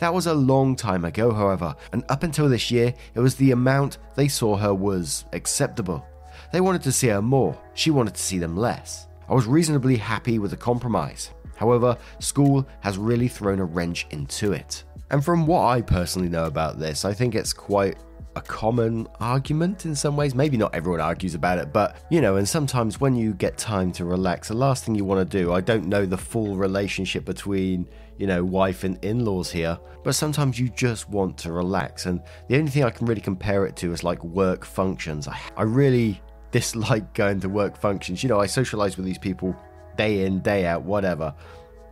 That 0.00 0.12
was 0.12 0.26
a 0.26 0.34
long 0.34 0.76
time 0.76 1.04
ago, 1.04 1.32
however, 1.32 1.74
and 1.92 2.04
up 2.08 2.22
until 2.22 2.48
this 2.48 2.70
year, 2.70 2.94
it 3.14 3.20
was 3.20 3.34
the 3.34 3.52
amount 3.52 3.98
they 4.16 4.28
saw 4.28 4.56
her 4.56 4.74
was 4.74 5.24
acceptable. 5.32 6.06
They 6.52 6.60
wanted 6.60 6.82
to 6.82 6.92
see 6.92 7.08
her 7.08 7.22
more, 7.22 7.58
she 7.74 7.90
wanted 7.90 8.14
to 8.14 8.22
see 8.22 8.38
them 8.38 8.56
less. 8.56 9.08
I 9.28 9.34
was 9.34 9.46
reasonably 9.46 9.96
happy 9.96 10.38
with 10.38 10.50
the 10.50 10.56
compromise. 10.56 11.30
However, 11.56 11.96
school 12.18 12.66
has 12.80 12.98
really 12.98 13.28
thrown 13.28 13.60
a 13.60 13.64
wrench 13.64 14.06
into 14.10 14.52
it. 14.52 14.84
And 15.10 15.24
from 15.24 15.46
what 15.46 15.64
I 15.66 15.80
personally 15.80 16.28
know 16.28 16.46
about 16.46 16.78
this, 16.78 17.04
I 17.04 17.12
think 17.12 17.34
it's 17.34 17.52
quite 17.52 17.96
a 18.36 18.40
common 18.40 19.06
argument 19.20 19.84
in 19.84 19.94
some 19.94 20.16
ways. 20.16 20.34
Maybe 20.34 20.56
not 20.56 20.74
everyone 20.74 21.00
argues 21.00 21.34
about 21.34 21.58
it, 21.58 21.72
but 21.72 22.04
you 22.10 22.20
know, 22.20 22.36
and 22.36 22.48
sometimes 22.48 23.00
when 23.00 23.14
you 23.14 23.32
get 23.34 23.56
time 23.56 23.92
to 23.92 24.04
relax, 24.04 24.48
the 24.48 24.54
last 24.54 24.84
thing 24.84 24.94
you 24.94 25.04
want 25.04 25.30
to 25.30 25.38
do, 25.38 25.52
I 25.52 25.60
don't 25.60 25.86
know 25.86 26.04
the 26.04 26.18
full 26.18 26.56
relationship 26.56 27.24
between, 27.24 27.88
you 28.18 28.26
know, 28.26 28.44
wife 28.44 28.84
and 28.84 29.02
in 29.04 29.24
laws 29.24 29.50
here, 29.50 29.78
but 30.02 30.14
sometimes 30.14 30.58
you 30.58 30.68
just 30.70 31.08
want 31.08 31.38
to 31.38 31.52
relax. 31.52 32.06
And 32.06 32.20
the 32.48 32.56
only 32.56 32.70
thing 32.70 32.84
I 32.84 32.90
can 32.90 33.06
really 33.06 33.20
compare 33.20 33.66
it 33.66 33.76
to 33.76 33.92
is 33.92 34.02
like 34.02 34.22
work 34.24 34.64
functions. 34.64 35.28
I, 35.28 35.38
I 35.56 35.62
really 35.62 36.20
dislike 36.54 37.12
going 37.14 37.40
to 37.40 37.48
work 37.48 37.76
functions. 37.76 38.22
You 38.22 38.28
know, 38.28 38.38
I 38.38 38.46
socialize 38.46 38.96
with 38.96 39.04
these 39.04 39.18
people 39.18 39.56
day 39.96 40.24
in, 40.24 40.38
day 40.38 40.66
out, 40.66 40.82
whatever. 40.82 41.34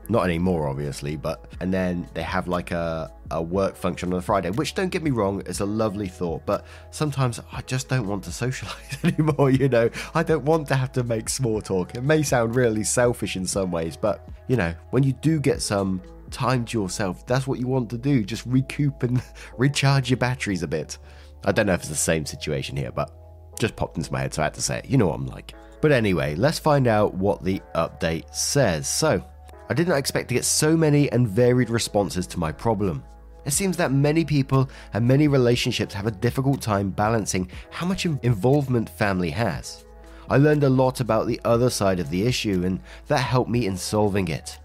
Not 0.09 0.25
anymore, 0.25 0.69
obviously, 0.69 1.17
but 1.17 1.47
and 1.59 1.75
then 1.75 2.09
they 2.15 2.23
have 2.23 2.47
like 2.47 2.71
a, 2.71 3.13
a 3.33 3.43
work 3.43 3.75
function 3.75 4.13
on 4.13 4.21
a 4.21 4.23
Friday, 4.23 4.51
which 4.51 4.75
don't 4.75 4.91
get 4.91 5.03
me 5.03 5.11
wrong, 5.11 5.41
is 5.47 5.59
a 5.59 5.65
lovely 5.67 6.07
thought, 6.07 6.47
but 6.47 6.65
sometimes 6.93 7.41
I 7.51 7.63
just 7.63 7.89
don't 7.89 8.07
want 8.07 8.23
to 8.25 8.31
socialize 8.31 8.99
anymore, 9.03 9.51
you 9.51 9.69
know. 9.69 9.91
I 10.15 10.23
don't 10.23 10.45
want 10.45 10.69
to 10.69 10.77
have 10.77 10.93
to 10.93 11.03
make 11.03 11.29
small 11.29 11.61
talk. 11.61 11.97
It 11.97 12.05
may 12.05 12.23
sound 12.23 12.55
really 12.55 12.85
selfish 12.85 13.35
in 13.35 13.45
some 13.45 13.73
ways, 13.73 13.97
but 13.97 14.29
you 14.47 14.57
know, 14.57 14.73
when 14.91 15.03
you 15.03 15.13
do 15.15 15.41
get 15.41 15.61
some 15.61 16.01
time 16.31 16.65
to 16.67 16.81
yourself, 16.81 17.27
that's 17.27 17.49
what 17.49 17.59
you 17.59 17.67
want 17.67 17.91
to 17.91 17.99
do. 17.99 18.23
Just 18.23 18.47
recoup 18.47 19.03
and 19.03 19.21
recharge 19.59 20.09
your 20.09 20.19
batteries 20.19 20.63
a 20.63 20.69
bit. 20.69 20.99
I 21.45 21.51
don't 21.51 21.67
know 21.67 21.75
if 21.75 21.81
it's 21.81 21.89
the 21.89 21.97
same 21.97 22.25
situation 22.27 22.77
here, 22.77 22.93
but 22.93 23.22
just 23.63 23.77
popped 23.77 23.97
into 23.97 24.13
my 24.13 24.21
head, 24.21 24.35
so 24.35 24.43
I 24.43 24.47
had 24.47 24.55
to 24.55 24.63
say 24.63 24.79
it. 24.79 24.91
You 24.91 24.99
know 24.99 25.07
what 25.07 25.15
I'm 25.15 25.27
like. 25.27 25.55
But 25.81 25.93
anyway, 25.93 26.35
let's 26.35 26.59
find 26.59 26.87
out 26.87 27.15
what 27.15 27.43
the 27.43 27.63
update 27.75 28.35
says. 28.35 28.87
So, 28.87 29.25
I 29.71 29.75
did 29.75 29.89
not 29.89 29.99
expect 29.99 30.29
to 30.29 30.35
get 30.35 30.45
so 30.45 30.77
many 30.77 31.11
and 31.11 31.27
varied 31.27 31.71
responses 31.71 32.27
to 32.29 32.39
my 32.39 32.53
problem. 32.53 33.03
It 33.45 33.53
seems 33.53 33.77
that 33.79 33.91
many 33.91 34.25
people 34.25 34.71
and 34.93 35.09
many 35.09 35.27
relationships 35.29 35.95
have 35.95 36.07
a 36.07 36.13
difficult 36.13 36.61
time 36.61 36.91
balancing 36.91 37.51
how 37.71 37.87
much 37.87 38.05
involvement 38.05 38.91
family 38.91 39.31
has. 39.31 39.85
I 40.29 40.37
learned 40.37 40.65
a 40.65 40.71
lot 40.71 41.01
about 41.01 41.27
the 41.27 41.41
other 41.45 41.71
side 41.71 41.99
of 41.99 42.11
the 42.11 42.27
issue, 42.27 42.63
and 42.65 42.81
that 43.09 43.19
helped 43.19 43.51
me 43.51 43.67
in 43.67 43.77
solving 43.77 44.29
it. 44.29 44.59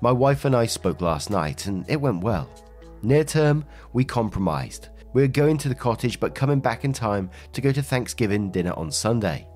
My 0.00 0.12
wife 0.12 0.44
and 0.44 0.54
I 0.54 0.66
spoke 0.66 1.00
last 1.00 1.30
night, 1.30 1.66
and 1.66 1.88
it 1.88 2.00
went 2.00 2.22
well. 2.22 2.48
Near 3.02 3.24
term, 3.24 3.64
we 3.92 4.04
compromised. 4.04 4.88
We're 5.12 5.28
going 5.28 5.58
to 5.58 5.68
the 5.68 5.74
cottage, 5.74 6.20
but 6.20 6.36
coming 6.36 6.60
back 6.60 6.84
in 6.84 6.92
time 6.92 7.30
to 7.52 7.60
go 7.60 7.72
to 7.72 7.82
Thanksgiving 7.82 8.50
dinner 8.50 8.72
on 8.74 8.92
Sunday. 8.92 9.48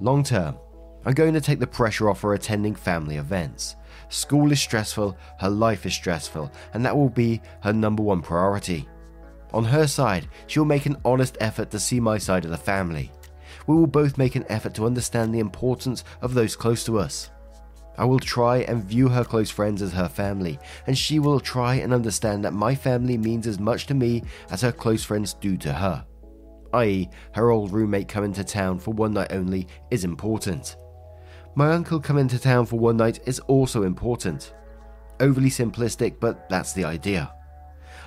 Long 0.00 0.22
term, 0.22 0.56
I'm 1.04 1.14
going 1.14 1.34
to 1.34 1.40
take 1.40 1.58
the 1.58 1.66
pressure 1.66 2.08
off 2.08 2.20
her 2.20 2.34
attending 2.34 2.76
family 2.76 3.16
events. 3.16 3.74
School 4.10 4.52
is 4.52 4.60
stressful, 4.60 5.16
her 5.40 5.50
life 5.50 5.86
is 5.86 5.94
stressful, 5.94 6.52
and 6.72 6.84
that 6.84 6.96
will 6.96 7.08
be 7.08 7.40
her 7.62 7.72
number 7.72 8.02
one 8.02 8.22
priority. 8.22 8.88
On 9.52 9.64
her 9.64 9.88
side, 9.88 10.28
she 10.46 10.60
will 10.60 10.66
make 10.66 10.86
an 10.86 10.96
honest 11.04 11.36
effort 11.40 11.70
to 11.72 11.80
see 11.80 11.98
my 11.98 12.16
side 12.16 12.44
of 12.44 12.52
the 12.52 12.56
family. 12.56 13.10
We 13.66 13.74
will 13.74 13.88
both 13.88 14.18
make 14.18 14.36
an 14.36 14.46
effort 14.48 14.74
to 14.74 14.86
understand 14.86 15.34
the 15.34 15.40
importance 15.40 16.04
of 16.20 16.34
those 16.34 16.54
close 16.54 16.84
to 16.84 16.98
us. 16.98 17.30
I 17.98 18.04
will 18.04 18.18
try 18.18 18.58
and 18.58 18.82
view 18.82 19.08
her 19.08 19.24
close 19.24 19.50
friends 19.50 19.82
as 19.82 19.92
her 19.92 20.08
family, 20.08 20.58
and 20.86 20.96
she 20.96 21.18
will 21.18 21.40
try 21.40 21.74
and 21.76 21.92
understand 21.92 22.44
that 22.44 22.54
my 22.54 22.74
family 22.74 23.18
means 23.18 23.46
as 23.46 23.58
much 23.58 23.86
to 23.86 23.94
me 23.94 24.22
as 24.50 24.62
her 24.62 24.72
close 24.72 25.04
friends 25.04 25.34
do 25.34 25.56
to 25.58 25.72
her. 25.72 26.04
I.e., 26.72 27.10
her 27.32 27.50
old 27.50 27.72
roommate 27.72 28.08
coming 28.08 28.32
to 28.32 28.44
town 28.44 28.78
for 28.78 28.92
one 28.92 29.12
night 29.12 29.32
only 29.32 29.68
is 29.90 30.04
important. 30.04 30.76
My 31.54 31.72
uncle 31.72 32.00
coming 32.00 32.28
to 32.28 32.38
town 32.38 32.64
for 32.64 32.78
one 32.78 32.96
night 32.96 33.20
is 33.26 33.40
also 33.40 33.82
important. 33.82 34.54
Overly 35.20 35.50
simplistic, 35.50 36.18
but 36.18 36.48
that's 36.48 36.72
the 36.72 36.84
idea. 36.84 37.30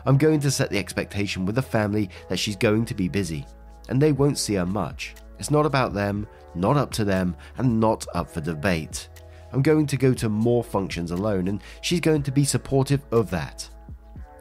I'm 0.08 0.18
going 0.18 0.40
to 0.42 0.52
set 0.52 0.72
the 0.72 0.80
expectation 0.80 1.46
with 1.46 1.56
the 1.56 1.62
family 1.62 2.10
that 2.28 2.40
she's 2.40 2.56
going 2.56 2.86
to 2.86 2.96
be 2.96 3.08
busy, 3.08 3.46
and 3.88 4.02
they 4.02 4.12
won't 4.12 4.40
see 4.40 4.56
her 4.56 4.66
much. 4.66 5.14
It's 5.38 5.52
not 5.52 5.66
about 5.66 5.94
them, 5.94 6.28
not 6.56 6.78
up 6.78 6.92
to 6.94 7.04
them, 7.04 7.36
and 7.58 7.80
not 7.80 8.06
up 8.16 8.32
for 8.32 8.42
debate. 8.42 9.10
I'm 9.56 9.62
going 9.62 9.88
to 9.88 9.96
go 9.96 10.14
to 10.16 10.28
more 10.28 10.66
functions 10.66 11.12
alone, 11.12 11.48
and 11.48 11.64
she's 11.80 12.02
going 12.02 12.24
to 12.24 12.32
be 12.32 12.44
supportive 12.44 13.06
of 13.14 13.30
that. 13.30 13.66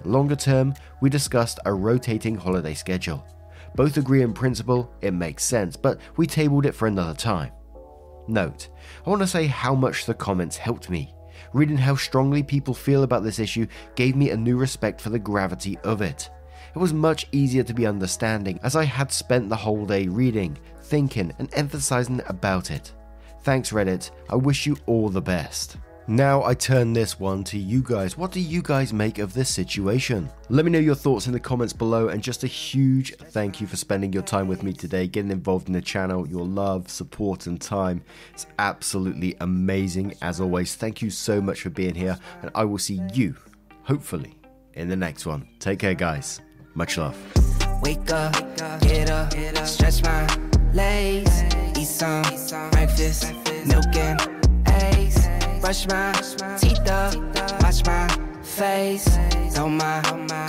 Longer 0.05 0.35
term, 0.35 0.75
we 1.01 1.09
discussed 1.09 1.61
a 1.65 1.73
rotating 1.73 2.35
holiday 2.35 2.75
schedule. 2.75 3.25
Both 3.77 3.97
agree 3.97 4.23
in 4.23 4.33
principle, 4.33 4.93
it 5.03 5.13
makes 5.13 5.45
sense, 5.45 5.77
but 5.77 6.01
we 6.17 6.27
tabled 6.27 6.67
it 6.67 6.75
for 6.75 6.89
another 6.89 7.15
time. 7.15 7.53
Note, 8.27 8.71
I 9.07 9.11
want 9.11 9.23
to 9.23 9.29
say 9.29 9.47
how 9.47 9.73
much 9.73 10.05
the 10.05 10.15
comments 10.15 10.57
helped 10.57 10.91
me. 10.91 11.15
Reading 11.53 11.79
how 11.79 11.95
strongly 11.95 12.43
people 12.43 12.75
feel 12.75 13.05
about 13.05 13.23
this 13.23 13.39
issue 13.39 13.69
gave 13.95 14.17
me 14.17 14.31
a 14.31 14.37
new 14.37 14.57
respect 14.57 15.01
for 15.01 15.11
the 15.11 15.19
gravity 15.21 15.79
of 15.85 16.03
it. 16.03 16.29
It 16.75 16.79
was 16.79 16.93
much 16.93 17.29
easier 17.31 17.63
to 17.63 17.73
be 17.73 17.87
understanding 17.87 18.59
as 18.65 18.75
I 18.75 18.83
had 18.83 19.13
spent 19.13 19.49
the 19.49 19.55
whole 19.55 19.87
day 19.87 20.09
reading, 20.09 20.59
thinking, 20.83 21.33
and 21.39 21.49
emphasizing 21.55 22.21
about 22.27 22.73
it. 22.73 22.93
Thanks, 23.45 23.73
Reddit. 23.73 24.11
I 24.31 24.37
wish 24.37 24.65
you 24.65 24.77
all 24.87 25.11
the 25.11 25.21
best. 25.21 25.77
Now 26.07 26.43
I 26.45 26.55
turn 26.55 26.95
this 26.95 27.21
one 27.21 27.45
to 27.45 27.59
you 27.59 27.83
guys. 27.83 28.17
What 28.17 28.33
do 28.33 28.41
you 28.41 28.63
guys 28.63 28.93
make 28.93 29.19
of 29.19 29.35
this 29.35 29.51
situation? 29.51 30.31
Let 30.49 30.65
me 30.65 30.71
know 30.71 30.79
your 30.79 30.95
thoughts 30.95 31.27
in 31.27 31.35
the 31.35 31.41
comments 31.41 31.75
below 31.75 32.09
and 32.09 32.23
just 32.23 32.43
a 32.43 32.47
huge 32.47 33.15
thank 33.17 33.61
you 33.61 33.67
for 33.67 33.77
spending 33.77 34.15
your 34.15 34.23
time 34.23 34.49
with 34.49 34.63
me 34.63 34.73
today, 34.73 35.07
getting 35.07 35.31
involved 35.31 35.67
in 35.67 35.75
the 35.75 35.83
channel, 35.83 36.27
your 36.27 36.47
love, 36.47 36.89
support, 36.89 37.47
and 37.47 37.61
time. 37.61 38.03
It's 38.33 38.47
absolutely 38.59 39.37
amazing. 39.41 40.15
As 40.23 40.41
always, 40.41 40.75
thank 40.75 41.03
you 41.03 41.11
so 41.11 41.41
much 41.41 41.61
for 41.61 41.71
being 41.71 41.95
here, 41.95 42.19
and 42.41 42.51
I 42.55 42.65
will 42.65 42.79
see 42.79 43.03
you, 43.13 43.37
hopefully, 43.83 44.39
in 44.73 44.89
the 44.89 44.97
next 44.97 45.27
one. 45.27 45.47
Take 45.59 45.81
care, 45.81 45.95
guys. 45.95 46.41
Much 46.75 46.97
love. 46.97 47.17
Wake 47.83 48.11
up, 48.11 48.33
get 48.81 49.11
up, 49.11 49.33
stretch 49.67 50.03
my 50.03 50.27
legs, 50.73 51.31
some 51.85 52.23
breakfast, 52.71 53.33
milk 53.67 53.95
and 53.97 54.21
eggs, 54.67 55.29
brush 55.61 55.87
my 55.89 56.13
teeth 56.59 56.89
up, 56.89 57.15
my 57.63 58.09
face, 58.43 59.05
throw 59.55 59.69
my 59.69 60.01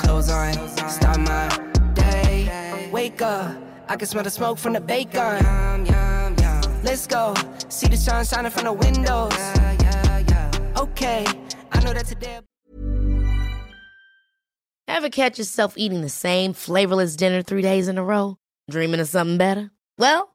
clothes 0.01 0.29
on, 0.29 0.53
start 0.89 1.19
my 1.19 1.47
day. 1.93 2.89
Wake 2.91 3.21
up, 3.21 3.55
I 3.87 3.95
can 3.95 4.07
smell 4.07 4.23
the 4.23 4.29
smoke 4.29 4.57
from 4.57 4.73
the 4.73 4.81
bacon. 4.81 5.43
Let's 6.83 7.07
go, 7.07 7.33
see 7.67 7.87
the 7.87 7.97
sun 7.97 8.25
shining 8.25 8.51
from 8.51 8.65
the 8.65 8.73
windows. 8.73 9.33
Okay, 10.77 11.25
I 11.71 11.79
know 11.83 11.93
that 11.93 12.05
today. 12.05 12.39
Ever 14.87 15.09
catch 15.09 15.37
yourself 15.37 15.73
eating 15.75 16.01
the 16.01 16.09
same 16.09 16.53
flavorless 16.53 17.15
dinner 17.15 17.41
three 17.41 17.61
days 17.61 17.87
in 17.87 17.97
a 17.97 18.03
row? 18.03 18.37
Dreaming 18.69 18.99
of 18.99 19.07
something 19.07 19.37
better? 19.37 19.71
Well, 19.97 20.34